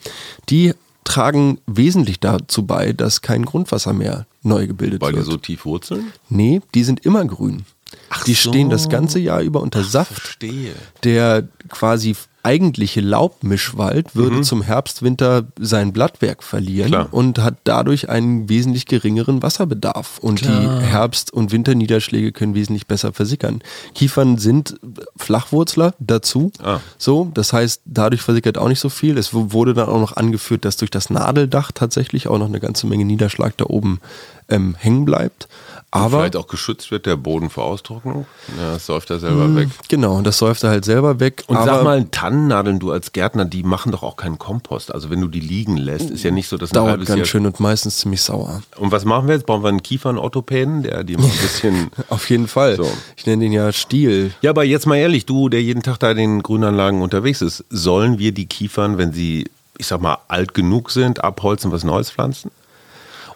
die 0.48 0.72
tragen 1.04 1.60
wesentlich 1.68 2.18
dazu 2.18 2.66
bei, 2.66 2.92
dass 2.92 3.22
kein 3.22 3.44
Grundwasser 3.44 3.92
mehr 3.92 4.26
neu 4.42 4.66
gebildet 4.66 5.00
Weil 5.02 5.12
die 5.12 5.18
wird. 5.18 5.26
so 5.26 5.36
tief 5.36 5.64
wurzeln? 5.64 6.10
Nee, 6.28 6.60
die 6.74 6.82
sind 6.82 7.06
immer 7.06 7.24
grün. 7.24 7.64
Ach 8.10 8.24
die 8.24 8.34
so. 8.34 8.48
stehen 8.50 8.70
das 8.70 8.88
ganze 8.88 9.20
Jahr 9.20 9.40
über 9.42 9.60
unter 9.62 9.84
Saft. 9.84 10.12
Verstehe. 10.12 10.72
Der 11.04 11.46
quasi 11.68 12.16
eigentliche 12.46 13.00
Laubmischwald 13.00 14.14
würde 14.14 14.40
zum 14.42 14.62
Herbst, 14.62 15.02
Winter 15.02 15.44
sein 15.58 15.92
Blattwerk 15.92 16.44
verlieren 16.44 16.86
Mhm. 16.90 16.92
Klar. 16.92 17.08
und 17.10 17.38
hat 17.40 17.56
dadurch 17.64 18.08
einen 18.08 18.48
wesentlich 18.48 18.86
geringeren 18.86 19.42
Wasserbedarf. 19.42 20.18
Und 20.20 20.42
die 20.42 20.46
Herbst- 20.48 21.32
und 21.32 21.50
Winterniederschläge 21.50 22.30
können 22.30 22.54
wesentlich 22.54 22.86
besser 22.86 23.12
versickern. 23.12 23.62
Kiefern 23.94 24.38
sind 24.38 24.78
Flachwurzler 25.16 25.94
dazu. 25.98 26.52
Ah. 26.62 26.78
So, 26.98 27.30
das 27.34 27.52
heißt, 27.52 27.82
dadurch 27.84 28.22
versickert 28.22 28.58
auch 28.58 28.68
nicht 28.68 28.80
so 28.80 28.88
viel. 28.88 29.18
Es 29.18 29.30
wurde 29.34 29.74
dann 29.74 29.88
auch 29.88 30.00
noch 30.00 30.16
angeführt, 30.16 30.64
dass 30.64 30.76
durch 30.76 30.90
das 30.90 31.10
Nadeldach 31.10 31.72
tatsächlich 31.72 32.28
auch 32.28 32.38
noch 32.38 32.46
eine 32.46 32.60
ganze 32.60 32.86
Menge 32.86 33.04
Niederschlag 33.04 33.56
da 33.56 33.64
oben 33.66 34.00
ähm, 34.48 34.76
hängen 34.78 35.04
bleibt. 35.04 35.48
Aber 35.92 36.18
Vielleicht 36.18 36.36
auch 36.36 36.48
geschützt 36.48 36.90
wird 36.90 37.06
der 37.06 37.16
Boden 37.16 37.48
vor 37.48 37.64
Austrocknung. 37.64 38.26
Ja, 38.58 38.74
das 38.74 38.86
säuft 38.86 39.08
er 39.10 39.18
selber 39.18 39.54
weg. 39.54 39.68
Genau, 39.88 40.20
das 40.20 40.36
säuft 40.38 40.64
er 40.64 40.70
halt 40.70 40.84
selber 40.84 41.20
weg. 41.20 41.44
Und 41.46 41.56
sag 41.56 41.84
mal, 41.84 42.04
Tannennadeln, 42.10 42.78
du 42.80 42.90
als 42.90 43.12
Gärtner, 43.12 43.44
die 43.44 43.62
machen 43.62 43.92
doch 43.92 44.02
auch 44.02 44.16
keinen 44.16 44.38
Kompost. 44.38 44.92
Also 44.92 45.10
wenn 45.10 45.20
du 45.20 45.28
die 45.28 45.40
liegen 45.40 45.76
lässt, 45.76 46.10
ist 46.10 46.24
ja 46.24 46.32
nicht 46.32 46.48
so, 46.48 46.58
dass 46.58 46.72
ein 46.72 46.74
dauert 46.74 46.90
halbes 46.90 47.08
ganz 47.08 47.18
Jahr 47.18 47.26
schön 47.26 47.46
und 47.46 47.60
meistens 47.60 47.98
ziemlich 47.98 48.20
sauer. 48.20 48.62
Und 48.76 48.90
was 48.90 49.04
machen 49.04 49.28
wir 49.28 49.34
jetzt? 49.34 49.46
Brauchen 49.46 49.62
wir 49.62 49.68
einen 49.68 49.82
Kiefernorthopäden, 49.82 50.82
der 50.82 51.04
die 51.04 51.16
mal 51.16 51.24
ein 51.24 51.30
bisschen. 51.30 51.90
Auf 52.08 52.28
jeden 52.28 52.48
Fall. 52.48 52.76
So. 52.76 52.90
Ich 53.16 53.24
nenne 53.26 53.44
den 53.44 53.52
ja 53.52 53.72
Stiel. 53.72 54.32
ja, 54.42 54.50
aber 54.50 54.64
jetzt 54.64 54.86
mal 54.86 54.96
ehrlich, 54.96 55.24
du, 55.24 55.48
der 55.48 55.62
jeden 55.62 55.82
Tag 55.82 55.98
da 55.98 56.10
in 56.10 56.16
den 56.16 56.42
Grünanlagen 56.42 57.00
unterwegs 57.00 57.42
ist, 57.42 57.64
sollen 57.70 58.18
wir 58.18 58.32
die 58.32 58.46
Kiefern, 58.46 58.98
wenn 58.98 59.12
sie, 59.12 59.48
ich 59.78 59.86
sag 59.86 60.02
mal, 60.02 60.18
alt 60.28 60.52
genug 60.52 60.90
sind, 60.90 61.22
abholzen, 61.22 61.70
was 61.72 61.84
Neues 61.84 62.10
pflanzen? 62.10 62.50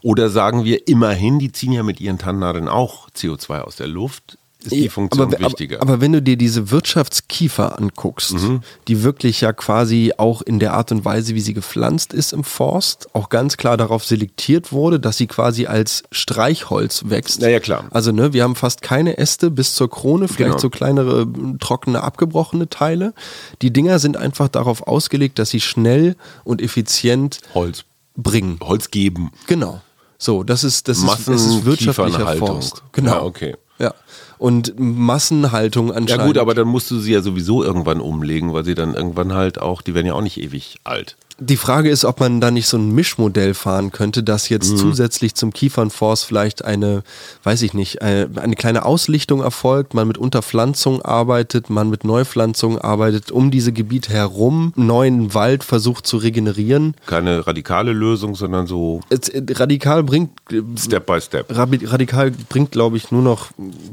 Oder 0.02 0.30
sagen 0.30 0.64
wir 0.64 0.88
immerhin, 0.88 1.38
die 1.38 1.52
ziehen 1.52 1.72
ja 1.72 1.82
mit 1.82 2.00
ihren 2.00 2.18
Tannennadeln 2.18 2.68
auch 2.68 3.08
CO2 3.10 3.60
aus 3.60 3.76
der 3.76 3.88
Luft? 3.88 4.36
Ist 4.62 4.72
die 4.72 4.90
Funktion 4.90 5.32
aber, 5.34 5.46
wichtiger? 5.46 5.80
Aber, 5.80 5.94
aber 5.94 6.00
wenn 6.02 6.12
du 6.12 6.20
dir 6.20 6.36
diese 6.36 6.70
Wirtschaftskiefer 6.70 7.78
anguckst, 7.78 8.32
Mhm. 8.34 8.60
die 8.88 9.02
wirklich 9.02 9.40
ja 9.40 9.54
quasi 9.54 10.12
auch 10.18 10.42
in 10.42 10.58
der 10.58 10.74
Art 10.74 10.92
und 10.92 11.02
Weise, 11.06 11.34
wie 11.34 11.40
sie 11.40 11.54
gepflanzt 11.54 12.12
ist 12.12 12.34
im 12.34 12.44
Forst, 12.44 13.08
auch 13.14 13.30
ganz 13.30 13.56
klar 13.56 13.78
darauf 13.78 14.04
selektiert 14.04 14.70
wurde, 14.70 15.00
dass 15.00 15.16
sie 15.16 15.26
quasi 15.26 15.64
als 15.66 16.02
Streichholz 16.12 17.04
wächst. 17.06 17.40
Na 17.40 17.48
ja, 17.48 17.58
klar. 17.58 17.84
Also 17.90 18.12
ne, 18.12 18.34
wir 18.34 18.42
haben 18.42 18.54
fast 18.54 18.82
keine 18.82 19.16
Äste 19.16 19.50
bis 19.50 19.74
zur 19.74 19.88
Krone, 19.88 20.28
vielleicht 20.28 20.50
Genau. 20.50 20.58
so 20.60 20.68
kleinere, 20.68 21.26
trockene, 21.58 22.02
abgebrochene 22.02 22.68
Teile. 22.68 23.14
Die 23.62 23.72
Dinger 23.72 23.98
sind 23.98 24.18
einfach 24.18 24.48
darauf 24.48 24.86
ausgelegt, 24.86 25.38
dass 25.38 25.48
sie 25.48 25.60
schnell 25.60 26.16
und 26.44 26.60
effizient 26.60 27.40
Holz, 27.54 27.84
bringen. 28.14 28.58
Holz 28.62 28.90
geben. 28.90 29.32
Genau. 29.46 29.80
So, 30.22 30.44
das 30.44 30.64
ist, 30.64 30.86
das 30.86 30.98
ist, 30.98 31.28
das 31.28 31.46
ist 31.46 31.64
wirtschaftlicher. 31.64 32.36
Forst. 32.36 32.82
Genau. 32.92 33.10
Ja, 33.10 33.22
okay. 33.22 33.56
Ja. 33.78 33.94
Und 34.36 34.78
Massenhaltung 34.78 35.88
Ja 35.88 35.94
anscheinend. 35.94 36.26
gut, 36.26 36.38
aber 36.38 36.54
dann 36.54 36.68
musst 36.68 36.90
du 36.90 36.98
sie 36.98 37.12
ja 37.12 37.22
sowieso 37.22 37.64
irgendwann 37.64 38.00
umlegen, 38.00 38.52
weil 38.52 38.64
sie 38.64 38.74
dann 38.74 38.94
irgendwann 38.94 39.32
halt 39.32 39.58
auch, 39.58 39.80
die 39.80 39.94
werden 39.94 40.06
ja 40.06 40.12
auch 40.12 40.20
nicht 40.20 40.38
ewig 40.38 40.78
alt. 40.84 41.16
Die 41.40 41.56
Frage 41.56 41.88
ist, 41.88 42.04
ob 42.04 42.20
man 42.20 42.40
da 42.40 42.50
nicht 42.50 42.66
so 42.66 42.76
ein 42.76 42.90
Mischmodell 42.90 43.54
fahren 43.54 43.92
könnte, 43.92 44.22
dass 44.22 44.48
jetzt 44.50 44.76
zusätzlich 44.76 45.34
zum 45.34 45.52
Kiefernforst 45.52 46.26
vielleicht 46.26 46.64
eine, 46.64 47.02
weiß 47.44 47.62
ich 47.62 47.72
nicht, 47.72 48.02
eine, 48.02 48.28
eine 48.36 48.56
kleine 48.56 48.84
Auslichtung 48.84 49.42
erfolgt, 49.42 49.94
man 49.94 50.06
mit 50.06 50.18
Unterpflanzung 50.18 51.00
arbeitet, 51.02 51.70
man 51.70 51.88
mit 51.88 52.04
Neupflanzung 52.04 52.78
arbeitet, 52.78 53.30
um 53.32 53.50
diese 53.50 53.72
Gebiete 53.72 54.12
herum 54.12 54.74
neuen 54.76 55.32
Wald 55.32 55.64
versucht 55.64 56.06
zu 56.06 56.18
regenerieren. 56.18 56.94
Keine 57.06 57.46
radikale 57.46 57.92
Lösung, 57.92 58.34
sondern 58.34 58.66
so 58.66 59.00
Es, 59.08 59.28
äh, 59.30 59.42
radikal 59.50 60.02
bringt, 60.02 60.30
äh, 60.52 60.62
Step 60.78 61.06
by 61.06 61.20
Step. 61.20 61.46
Radikal 61.48 62.32
bringt, 62.50 62.72
glaube 62.72 62.98
ich, 62.98 63.10
nur 63.10 63.22
noch 63.22 63.48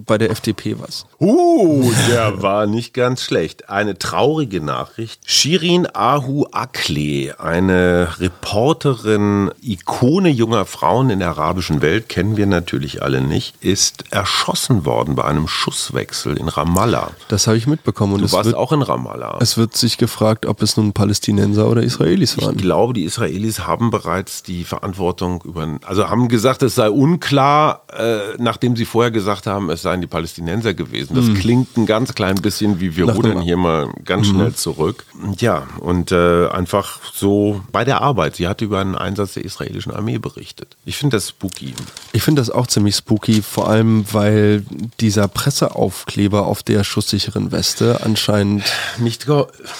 bei 0.05 0.17
der 0.17 0.31
FDP 0.31 0.75
was. 0.79 1.05
Uh, 1.19 1.91
der 2.09 2.41
war 2.41 2.67
nicht 2.67 2.93
ganz 2.93 3.21
schlecht. 3.21 3.69
Eine 3.69 3.97
traurige 3.97 4.61
Nachricht. 4.61 5.21
Shirin 5.25 5.87
Ahu 5.93 6.45
Akle, 6.51 7.36
eine 7.39 8.07
Reporterin, 8.19 9.51
Ikone 9.61 10.29
junger 10.29 10.65
Frauen 10.65 11.09
in 11.09 11.19
der 11.19 11.29
arabischen 11.29 11.81
Welt, 11.81 12.09
kennen 12.09 12.37
wir 12.37 12.45
natürlich 12.45 13.03
alle 13.03 13.21
nicht, 13.21 13.55
ist 13.63 14.05
erschossen 14.11 14.85
worden 14.85 15.15
bei 15.15 15.23
einem 15.25 15.47
Schusswechsel 15.47 16.37
in 16.37 16.47
Ramallah. 16.47 17.11
Das 17.27 17.47
habe 17.47 17.57
ich 17.57 17.67
mitbekommen. 17.67 18.13
Und 18.13 18.21
Du 18.21 18.31
warst 18.31 18.45
wird, 18.45 18.55
auch 18.55 18.71
in 18.71 18.81
Ramallah. 18.81 19.37
es 19.41 19.57
wird 19.57 19.75
sich 19.75 19.97
gefragt, 19.97 20.45
ob 20.45 20.61
es 20.61 20.77
nun 20.77 20.93
Palästinenser 20.93 21.67
oder 21.69 21.83
Israelis 21.83 22.35
Ich 22.37 22.45
waren. 22.45 22.57
glaube, 22.57 22.93
die 22.93 23.03
Israelis 23.03 23.67
haben 23.67 23.91
bereits 23.91 24.43
die 24.43 24.63
Verantwortung 24.63 25.41
über, 25.45 25.67
also 25.85 26.09
haben 26.09 26.27
gesagt, 26.29 26.63
es 26.63 26.75
sei 26.75 26.89
unklar, 26.89 27.81
äh, 27.97 28.19
nachdem 28.37 28.75
sie 28.75 28.85
vorher 28.85 29.11
gesagt 29.11 29.47
haben, 29.47 29.69
es 29.69 29.81
seien 29.81 30.01
die 30.01 30.07
Palästinenser 30.07 30.73
gewesen. 30.73 31.15
Das 31.15 31.25
klingt 31.39 31.77
ein 31.77 31.85
ganz 31.85 32.13
klein 32.15 32.35
bisschen 32.35 32.79
wie 32.79 32.95
wir 32.95 33.05
Nach 33.05 33.15
rudern 33.15 33.41
hier 33.41 33.57
mal 33.57 33.89
ganz 34.05 34.27
schnell 34.27 34.53
zurück. 34.53 35.05
Ja, 35.37 35.63
und 35.79 36.11
äh, 36.11 36.47
einfach 36.47 36.99
so 37.13 37.26
bei 37.71 37.83
der 37.83 38.01
Arbeit. 38.01 38.35
Sie 38.35 38.47
hatte 38.47 38.65
über 38.65 38.79
einen 38.79 38.95
Einsatz 38.95 39.33
der 39.33 39.45
israelischen 39.45 39.91
Armee 39.91 40.17
berichtet. 40.17 40.75
Ich 40.85 40.97
finde 40.97 41.17
das 41.17 41.29
spooky. 41.29 41.73
Ich 42.13 42.23
finde 42.23 42.41
das 42.41 42.49
auch 42.49 42.67
ziemlich 42.67 42.95
spooky, 42.95 43.41
vor 43.41 43.69
allem 43.69 44.05
weil 44.11 44.63
dieser 44.99 45.27
Presseaufkleber 45.27 46.45
auf 46.45 46.63
der 46.63 46.83
schusssicheren 46.83 47.51
Weste 47.51 48.01
anscheinend 48.03 48.63
Nicht 48.97 49.27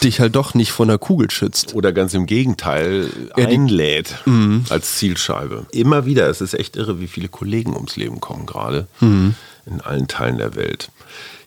dich 0.04 0.20
halt 0.20 0.36
doch 0.36 0.54
nicht 0.54 0.72
von 0.72 0.88
der 0.88 0.98
Kugel 0.98 1.32
schützt. 1.32 1.74
oder 1.74 1.92
ganz 1.94 2.14
im 2.14 2.26
Gegenteil 2.26 3.10
die- 3.38 3.46
einlädt 3.46 4.16
als 4.70 4.96
Zielscheibe. 4.96 5.66
Immer 5.72 6.06
wieder, 6.06 6.28
es 6.30 6.42
ist 6.42 6.54
echt 6.54 6.76
irre, 6.76 7.00
wie 7.00 7.08
viele 7.08 7.28
Kollegen 7.30 7.74
ums 7.76 7.96
Leben 7.96 8.20
kommen 8.20 8.46
gerade 8.46 8.88
in 9.68 9.82
allen 9.82 10.08
Teilen 10.08 10.38
der 10.38 10.56
Welt. 10.56 10.90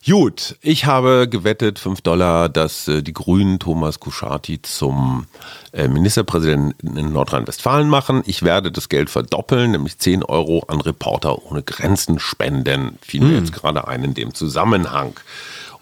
Gut, 0.07 0.57
ich 0.63 0.87
habe 0.87 1.29
gewettet 1.29 1.79
5 1.79 2.01
Dollar, 2.01 2.49
dass 2.49 2.89
äh, 2.89 3.03
die 3.03 3.13
Grünen 3.13 3.59
Thomas 3.59 4.01
Kuschati 4.01 4.63
zum 4.63 5.27
äh, 5.73 5.89
Ministerpräsidenten 5.89 6.97
in 6.97 7.13
Nordrhein-Westfalen 7.13 7.89
machen. 7.89 8.23
Ich 8.25 8.43
werde 8.43 8.73
das 8.73 8.89
Geld 8.89 9.11
verdoppeln, 9.11 9.73
nämlich 9.73 9.99
10 9.99 10.23
Euro 10.23 10.65
an 10.69 10.81
Reporter 10.81 11.45
ohne 11.45 11.63
Grenzen 11.63 12.19
spenden. 12.19 12.99
Fiel 13.03 13.21
mir 13.21 13.39
jetzt 13.39 13.53
gerade 13.53 13.89
ein 13.89 14.03
in 14.03 14.15
dem 14.15 14.33
Zusammenhang. 14.33 15.13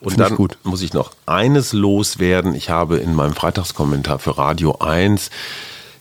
Und 0.00 0.18
dann 0.18 0.34
gut. 0.34 0.58
muss 0.64 0.82
ich 0.82 0.92
noch 0.92 1.12
eines 1.26 1.72
loswerden. 1.72 2.54
Ich 2.54 2.70
habe 2.70 2.98
in 2.98 3.14
meinem 3.14 3.34
Freitagskommentar 3.34 4.18
für 4.18 4.36
Radio 4.36 4.78
1 4.78 5.30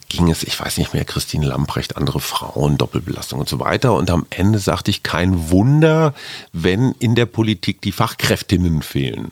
ging 0.09 0.29
es, 0.29 0.43
ich 0.43 0.59
weiß 0.59 0.77
nicht 0.77 0.93
mehr, 0.93 1.05
Christine 1.05 1.45
Lamprecht, 1.47 1.97
andere 1.97 2.19
Frauen, 2.19 2.77
Doppelbelastung 2.77 3.39
und 3.39 3.49
so 3.49 3.59
weiter. 3.59 3.93
Und 3.93 4.09
am 4.09 4.25
Ende 4.29 4.59
sagte 4.59 4.91
ich, 4.91 5.03
kein 5.03 5.49
Wunder, 5.49 6.13
wenn 6.53 6.93
in 6.99 7.15
der 7.15 7.25
Politik 7.25 7.81
die 7.81 7.91
Fachkräftinnen 7.91 8.81
fehlen. 8.81 9.31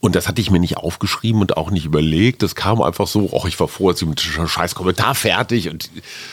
Und 0.00 0.16
das 0.16 0.26
hatte 0.26 0.40
ich 0.40 0.50
mir 0.50 0.58
nicht 0.58 0.78
aufgeschrieben 0.78 1.40
und 1.40 1.56
auch 1.56 1.70
nicht 1.70 1.84
überlegt. 1.84 2.42
Das 2.42 2.56
kam 2.56 2.82
einfach 2.82 3.06
so, 3.06 3.28
oh, 3.30 3.46
ich 3.46 3.60
war 3.60 3.68
froh, 3.68 3.90
als 3.90 4.02
ich 4.02 4.08
mit 4.08 4.20
scheiß 4.20 4.74
Kommentar 4.74 5.14
fertig 5.14 5.70
und 5.70 5.90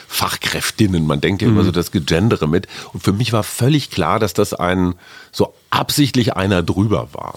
Fachkräftinnen, 0.07 1.05
man 1.05 1.21
denkt 1.21 1.43
ja 1.43 1.47
immer 1.47 1.63
so 1.63 1.71
das 1.71 1.91
Gegendere 1.91 2.47
mit. 2.47 2.67
Und 2.93 3.03
für 3.03 3.13
mich 3.13 3.31
war 3.31 3.43
völlig 3.43 3.91
klar, 3.91 4.17
dass 4.17 4.33
das 4.33 4.55
ein 4.55 4.95
so 5.31 5.53
absichtlich 5.69 6.35
einer 6.35 6.63
drüber 6.63 7.09
war. 7.13 7.35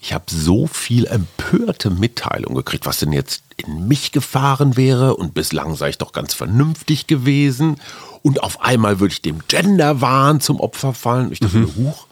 Ich 0.00 0.12
habe 0.12 0.24
so 0.28 0.66
viel 0.66 1.06
empörte 1.06 1.90
Mitteilung 1.90 2.54
gekriegt, 2.54 2.86
was 2.86 2.98
denn 2.98 3.12
jetzt 3.12 3.42
in 3.56 3.88
mich 3.88 4.12
gefahren 4.12 4.76
wäre 4.76 5.16
und 5.16 5.34
bislang 5.34 5.74
sei 5.74 5.90
ich 5.90 5.98
doch 5.98 6.12
ganz 6.12 6.34
vernünftig 6.34 7.06
gewesen 7.08 7.80
und 8.22 8.42
auf 8.42 8.60
einmal 8.62 9.00
würde 9.00 9.12
ich 9.12 9.22
dem 9.22 9.40
Genderwahn 9.48 10.40
zum 10.40 10.60
Opfer 10.60 10.94
fallen. 10.94 11.32
Ich 11.32 11.40
dachte, 11.40 11.58
mir, 11.58 11.74
huch, 11.76 12.06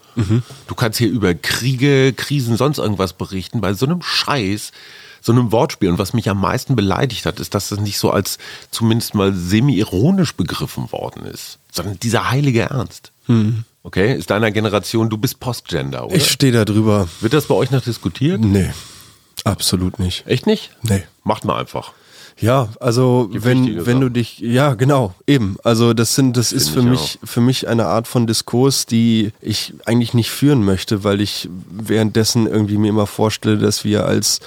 du 0.66 0.74
kannst 0.74 0.98
hier 0.98 1.08
über 1.10 1.34
Kriege, 1.34 2.12
Krisen, 2.12 2.56
sonst 2.56 2.78
irgendwas 2.78 3.12
berichten, 3.12 3.60
bei 3.60 3.74
so 3.74 3.86
einem 3.86 4.02
Scheiß, 4.02 4.72
so 5.20 5.32
einem 5.32 5.52
Wortspiel. 5.52 5.88
Und 5.90 5.98
was 5.98 6.12
mich 6.12 6.28
am 6.28 6.40
meisten 6.40 6.74
beleidigt 6.74 7.26
hat, 7.26 7.38
ist, 7.38 7.54
dass 7.54 7.68
das 7.68 7.80
nicht 7.80 7.98
so 7.98 8.10
als 8.10 8.38
zumindest 8.70 9.14
mal 9.14 9.32
semi-ironisch 9.34 10.34
begriffen 10.34 10.90
worden 10.90 11.24
ist, 11.26 11.58
sondern 11.70 12.00
dieser 12.00 12.30
heilige 12.30 12.62
Ernst. 12.62 13.12
Okay, 13.86 14.16
ist 14.16 14.30
deiner 14.30 14.50
Generation, 14.50 15.08
du 15.08 15.16
bist 15.16 15.38
Postgender, 15.38 16.06
oder? 16.06 16.16
Ich 16.16 16.28
stehe 16.28 16.52
da 16.52 16.64
drüber. 16.64 17.06
Wird 17.20 17.32
das 17.32 17.46
bei 17.46 17.54
euch 17.54 17.70
noch 17.70 17.82
diskutiert? 17.82 18.40
Nee, 18.40 18.72
absolut 19.44 20.00
nicht. 20.00 20.26
Echt 20.26 20.44
nicht? 20.44 20.72
Nee. 20.82 21.04
Macht 21.22 21.44
mal 21.44 21.56
einfach. 21.56 21.92
Ja, 22.36 22.68
also 22.80 23.28
Gibt 23.30 23.44
wenn, 23.44 23.86
wenn 23.86 24.00
du 24.00 24.08
dich, 24.08 24.40
ja 24.40 24.74
genau, 24.74 25.14
eben. 25.28 25.56
Also 25.62 25.94
das 25.94 26.16
sind, 26.16 26.36
das 26.36 26.50
ist 26.50 26.68
für 26.70 26.80
ich 26.80 26.84
mich, 26.84 27.18
für 27.22 27.40
mich 27.40 27.68
eine 27.68 27.86
Art 27.86 28.08
von 28.08 28.26
Diskurs, 28.26 28.86
die 28.86 29.30
ich 29.40 29.72
eigentlich 29.84 30.14
nicht 30.14 30.30
führen 30.30 30.64
möchte, 30.64 31.04
weil 31.04 31.20
ich 31.20 31.48
währenddessen 31.70 32.48
irgendwie 32.48 32.78
mir 32.78 32.88
immer 32.88 33.06
vorstelle, 33.06 33.56
dass 33.56 33.84
wir 33.84 34.04
als 34.04 34.40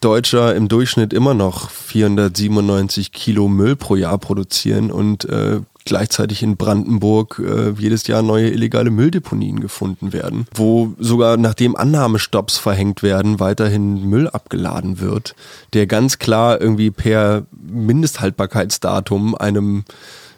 Deutscher 0.00 0.54
im 0.54 0.68
Durchschnitt 0.68 1.12
immer 1.12 1.34
noch 1.34 1.70
497 1.70 3.10
Kilo 3.10 3.48
Müll 3.48 3.74
pro 3.74 3.96
Jahr 3.96 4.18
produzieren 4.18 4.92
und 4.92 5.24
äh, 5.24 5.58
gleichzeitig 5.86 6.42
in 6.42 6.56
Brandenburg 6.56 7.42
äh, 7.44 7.70
jedes 7.78 8.06
Jahr 8.06 8.22
neue 8.22 8.50
illegale 8.50 8.90
Mülldeponien 8.90 9.60
gefunden 9.60 10.12
werden, 10.12 10.46
wo 10.54 10.92
sogar 10.98 11.36
nachdem 11.36 11.76
Annahmestopps 11.76 12.58
verhängt 12.58 13.02
werden, 13.02 13.40
weiterhin 13.40 14.08
Müll 14.08 14.28
abgeladen 14.28 15.00
wird, 15.00 15.34
der 15.72 15.86
ganz 15.86 16.18
klar 16.18 16.60
irgendwie 16.60 16.90
per 16.90 17.46
Mindesthaltbarkeitsdatum 17.52 19.34
einem 19.34 19.84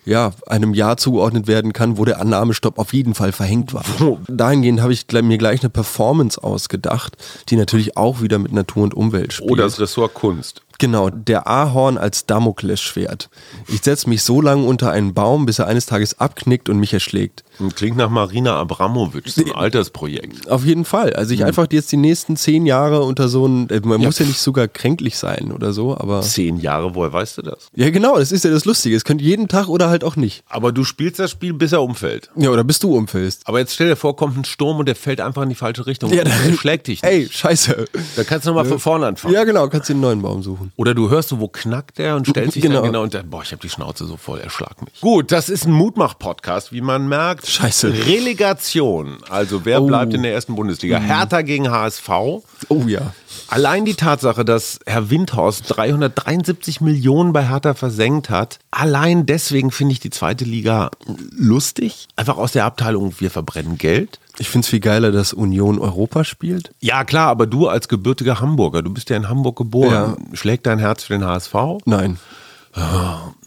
ja, 0.09 0.33
einem 0.47 0.73
Jahr 0.73 0.97
zugeordnet 0.97 1.47
werden 1.47 1.75
kann, 1.75 1.99
wo 1.99 2.05
der 2.07 2.19
Annahmestopp 2.19 2.79
auf 2.79 2.95
jeden 2.95 3.15
Fall 3.15 3.33
verhängt 3.33 3.75
war. 3.75 3.85
Dahingehend 4.27 4.81
habe 4.81 4.93
ich 4.93 5.05
mir 5.13 5.37
gleich 5.37 5.61
eine 5.61 5.69
Performance 5.69 6.43
ausgedacht, 6.43 7.17
die 7.51 7.57
natürlich 7.57 7.99
auch 7.99 8.23
wieder 8.23 8.39
mit 8.39 8.53
Natur 8.53 8.85
und 8.85 8.95
Umwelt 8.95 9.35
spielt. 9.35 9.51
Oder 9.51 9.65
das 9.65 9.79
Ressort 9.79 10.15
Kunst. 10.15 10.63
Genau, 10.79 11.11
der 11.11 11.49
Ahorn 11.49 11.99
als 11.99 12.27
Damoklesschwert. 12.27 13.31
Ich 13.67 13.83
setze 13.83 14.09
mich 14.09 14.23
so 14.23 14.41
lange 14.41 14.65
unter 14.65 14.93
einen 14.93 15.13
Baum, 15.13 15.45
bis 15.45 15.59
er 15.59 15.67
eines 15.67 15.87
Tages 15.87 16.21
abknickt 16.21 16.69
und 16.69 16.79
mich 16.79 16.95
erschlägt. 16.95 17.43
Klingt 17.75 17.97
nach 17.97 18.11
Marina 18.11 18.57
Abramovic, 18.57 19.29
so 19.29 19.45
ein 19.45 19.53
Altersprojekt. 19.53 20.49
Auf 20.51 20.65
jeden 20.65 20.85
Fall. 20.85 21.13
Also 21.15 21.35
ich 21.35 21.45
einfach 21.45 21.67
jetzt 21.71 21.91
die 21.93 21.97
nächsten 21.97 22.37
zehn 22.37 22.67
Jahre 22.67 23.03
unter 23.03 23.29
so 23.29 23.47
ein, 23.47 23.69
äh, 23.71 23.81
man 23.85 24.01
muss 24.01 24.19
ja 24.19 24.27
nicht 24.27 24.41
sogar 24.41 24.69
kränklich 24.69 25.17
sein 25.19 25.53
oder 25.53 25.73
so, 25.73 25.97
aber. 25.97 26.21
Zehn 26.23 26.59
Jahre, 26.61 26.95
woher 26.95 27.13
weißt 27.13 27.39
du 27.39 27.43
das? 27.43 27.69
Ja, 27.75 27.91
genau, 27.91 28.19
das 28.19 28.33
ist 28.33 28.45
ja 28.45 28.51
das 28.51 28.65
Lustige. 28.65 28.97
Es 28.97 29.05
könnte 29.05 29.25
jeden 29.25 29.49
Tag 29.49 29.69
oder 29.69 29.89
halt 29.89 30.05
auch 30.05 30.17
nicht. 30.17 30.43
Aber 30.49 30.73
du 30.73 30.85
spielst 30.85 31.19
das 31.19 31.31
Spiel, 31.31 31.53
bis 31.53 31.73
er 31.73 31.83
umfällt. 31.83 32.31
Ja, 32.37 32.51
oder 32.51 32.65
bis 32.65 32.79
du 32.79 32.95
umfällst. 32.97 33.47
Aber 33.47 33.59
jetzt 33.59 33.75
stell 33.75 33.89
dir 33.89 33.97
vor, 33.97 34.17
kommt 34.17 34.37
ein 34.37 34.45
Sturm 34.45 34.79
und 34.79 34.87
der 34.87 34.97
fällt 34.97 35.21
einfach 35.21 35.43
in 35.43 35.49
die 35.49 35.55
falsche 35.55 35.87
Richtung. 35.87 36.13
Ja, 36.13 36.23
und 36.23 36.29
dann- 36.29 36.55
schlägt 36.59 36.87
dich 36.87 37.03
nicht. 37.03 37.11
Ey, 37.11 37.29
scheiße. 37.31 37.87
Dann 38.17 38.27
kannst 38.27 38.47
du 38.47 38.51
nochmal 38.51 38.65
von 38.67 38.79
vorne 38.79 39.07
anfangen. 39.07 39.35
Ja, 39.35 39.45
genau, 39.45 39.69
kannst 39.69 39.89
dir 39.89 39.95
einen 39.95 40.01
neuen 40.03 40.23
Baum 40.23 40.43
suchen. 40.43 40.73
Oder 40.77 40.95
du 40.95 41.11
hörst 41.11 41.29
so, 41.31 41.41
wo 41.41 41.49
knackt 41.49 41.99
der 41.99 42.17
und 42.17 42.27
stellst 42.27 42.55
dich 42.57 42.63
Genau. 42.63 42.77
dann 42.77 42.85
genau 42.85 43.03
und 43.03 43.15
dann, 43.15 43.29
boah, 43.31 43.43
ich 43.43 43.51
habe 43.53 43.61
die 43.63 43.69
Schnauze 43.69 44.05
so 44.07 44.17
voll, 44.17 44.39
er 44.41 44.51
schlag 44.51 44.81
mich. 44.83 45.01
Gut, 45.01 45.33
das 45.33 45.49
ist 45.49 45.67
ein 45.67 45.73
Mutmach-Podcast, 45.73 46.73
wie 46.73 46.81
man 46.81 47.09
merkt. 47.09 47.48
Scheiße. 47.49 47.93
Relegation. 48.07 49.19
Also 49.29 49.65
wer 49.65 49.83
Oh. 49.83 49.87
bleibt 49.87 50.13
in 50.15 50.23
der 50.23 50.33
ersten 50.35 50.55
Bundesliga? 50.55 50.99
Hertha 50.99 51.43
gegen 51.43 51.71
HSV. 51.71 52.09
Oh 52.69 52.83
ja. 52.87 53.13
Allein 53.49 53.85
die 53.85 53.95
Tatsache, 53.95 54.45
dass 54.45 54.79
Herr 54.87 55.09
Windhorst 55.11 55.65
373 55.69 56.81
Millionen 56.81 57.33
bei 57.33 57.49
Hertha 57.49 57.75
versenkt 57.75 58.29
hat, 58.31 58.59
allein 58.71 59.25
deswegen 59.27 59.71
finde 59.71 59.93
ich 59.93 60.01
die 60.01 60.11
zweite 60.11 60.45
Liga 60.45 60.91
lustig. 61.33 62.07
Einfach 62.17 62.37
aus 62.37 62.53
der 62.53 62.65
Abteilung, 62.67 63.15
wir 63.19 63.31
verbrennen 63.31 63.79
Geld. 63.79 64.19
Ich 64.39 64.49
find's 64.51 64.69
viel 64.69 64.81
geiler, 64.81 65.11
dass 65.11 65.33
Union 65.33 65.79
Europa 65.79 66.25
spielt. 66.25 66.71
Ja, 66.81 67.03
klar, 67.05 67.29
aber 67.29 67.47
du 67.47 67.67
als 67.69 67.89
gebürtiger 67.89 68.41
Hamburger, 68.41 68.83
du 68.83 68.93
bist 68.93 69.11
ja 69.11 69.17
in 69.17 69.29
Hamburg 69.29 69.57
geboren. 69.57 70.17
Schlägt 70.35 70.67
dein 70.67 70.79
Herz 70.79 71.03
für 71.05 71.15
den 71.15 71.25
HSV? 71.25 71.55
Nein. 71.87 72.19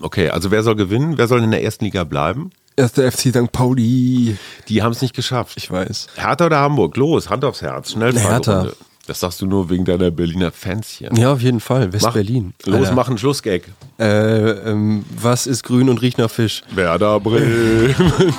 Okay, 0.02 0.30
also 0.30 0.52
wer 0.52 0.64
soll 0.64 0.76
gewinnen? 0.76 1.18
Wer 1.18 1.28
soll 1.28 1.42
in 1.44 1.52
der 1.52 1.64
ersten 1.64 1.86
Liga 1.86 2.04
bleiben? 2.04 2.50
Erster 2.76 3.12
FC 3.12 3.30
St. 3.30 3.52
Pauli. 3.52 4.38
Die 4.70 4.82
haben 4.82 4.92
es 4.92 5.02
nicht 5.02 5.14
geschafft. 5.16 5.58
Ich 5.58 5.70
weiß. 5.70 6.08
Hertha 6.16 6.46
oder 6.46 6.60
Hamburg? 6.60 6.96
Los, 6.98 7.30
Hand 7.30 7.44
aufs 7.46 7.62
Herz. 7.62 7.92
Schnell 7.92 8.18
Hertha. 8.18 8.68
Das 9.08 9.20
sagst 9.20 9.42
du 9.42 9.46
nur 9.46 9.70
wegen 9.70 9.84
deiner 9.84 10.10
Berliner 10.12 10.52
Fans 10.52 10.88
hier. 10.90 11.10
Ja, 11.14 11.34
auf 11.34 11.42
jeden 11.42 11.60
Fall. 11.60 11.88
Mach- 11.88 11.94
West-Berlin. 11.94 12.54
Los, 12.66 12.76
Alter. 12.82 12.94
mach 12.94 13.08
einen 13.10 13.18
Schlussgag. 13.18 13.64
Äh, 14.00 14.04
ähm, 14.06 15.04
was 15.20 15.48
ist 15.48 15.64
grün 15.64 15.90
und 15.90 16.02
riecht 16.02 16.18
nach 16.18 16.30
Fisch? 16.32 16.62
Werder 16.74 17.20
Bremen. 17.20 17.94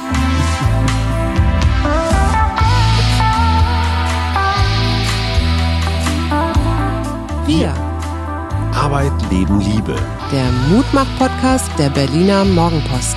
Wir. 7.47 7.73
Arbeit, 8.75 9.13
Leben 9.31 9.61
Liebe. 9.61 9.95
Der 10.33 10.51
Mutmach-Podcast 10.71 11.71
der 11.79 11.91
Berliner 11.91 12.45
Morgenpost. 12.45 13.17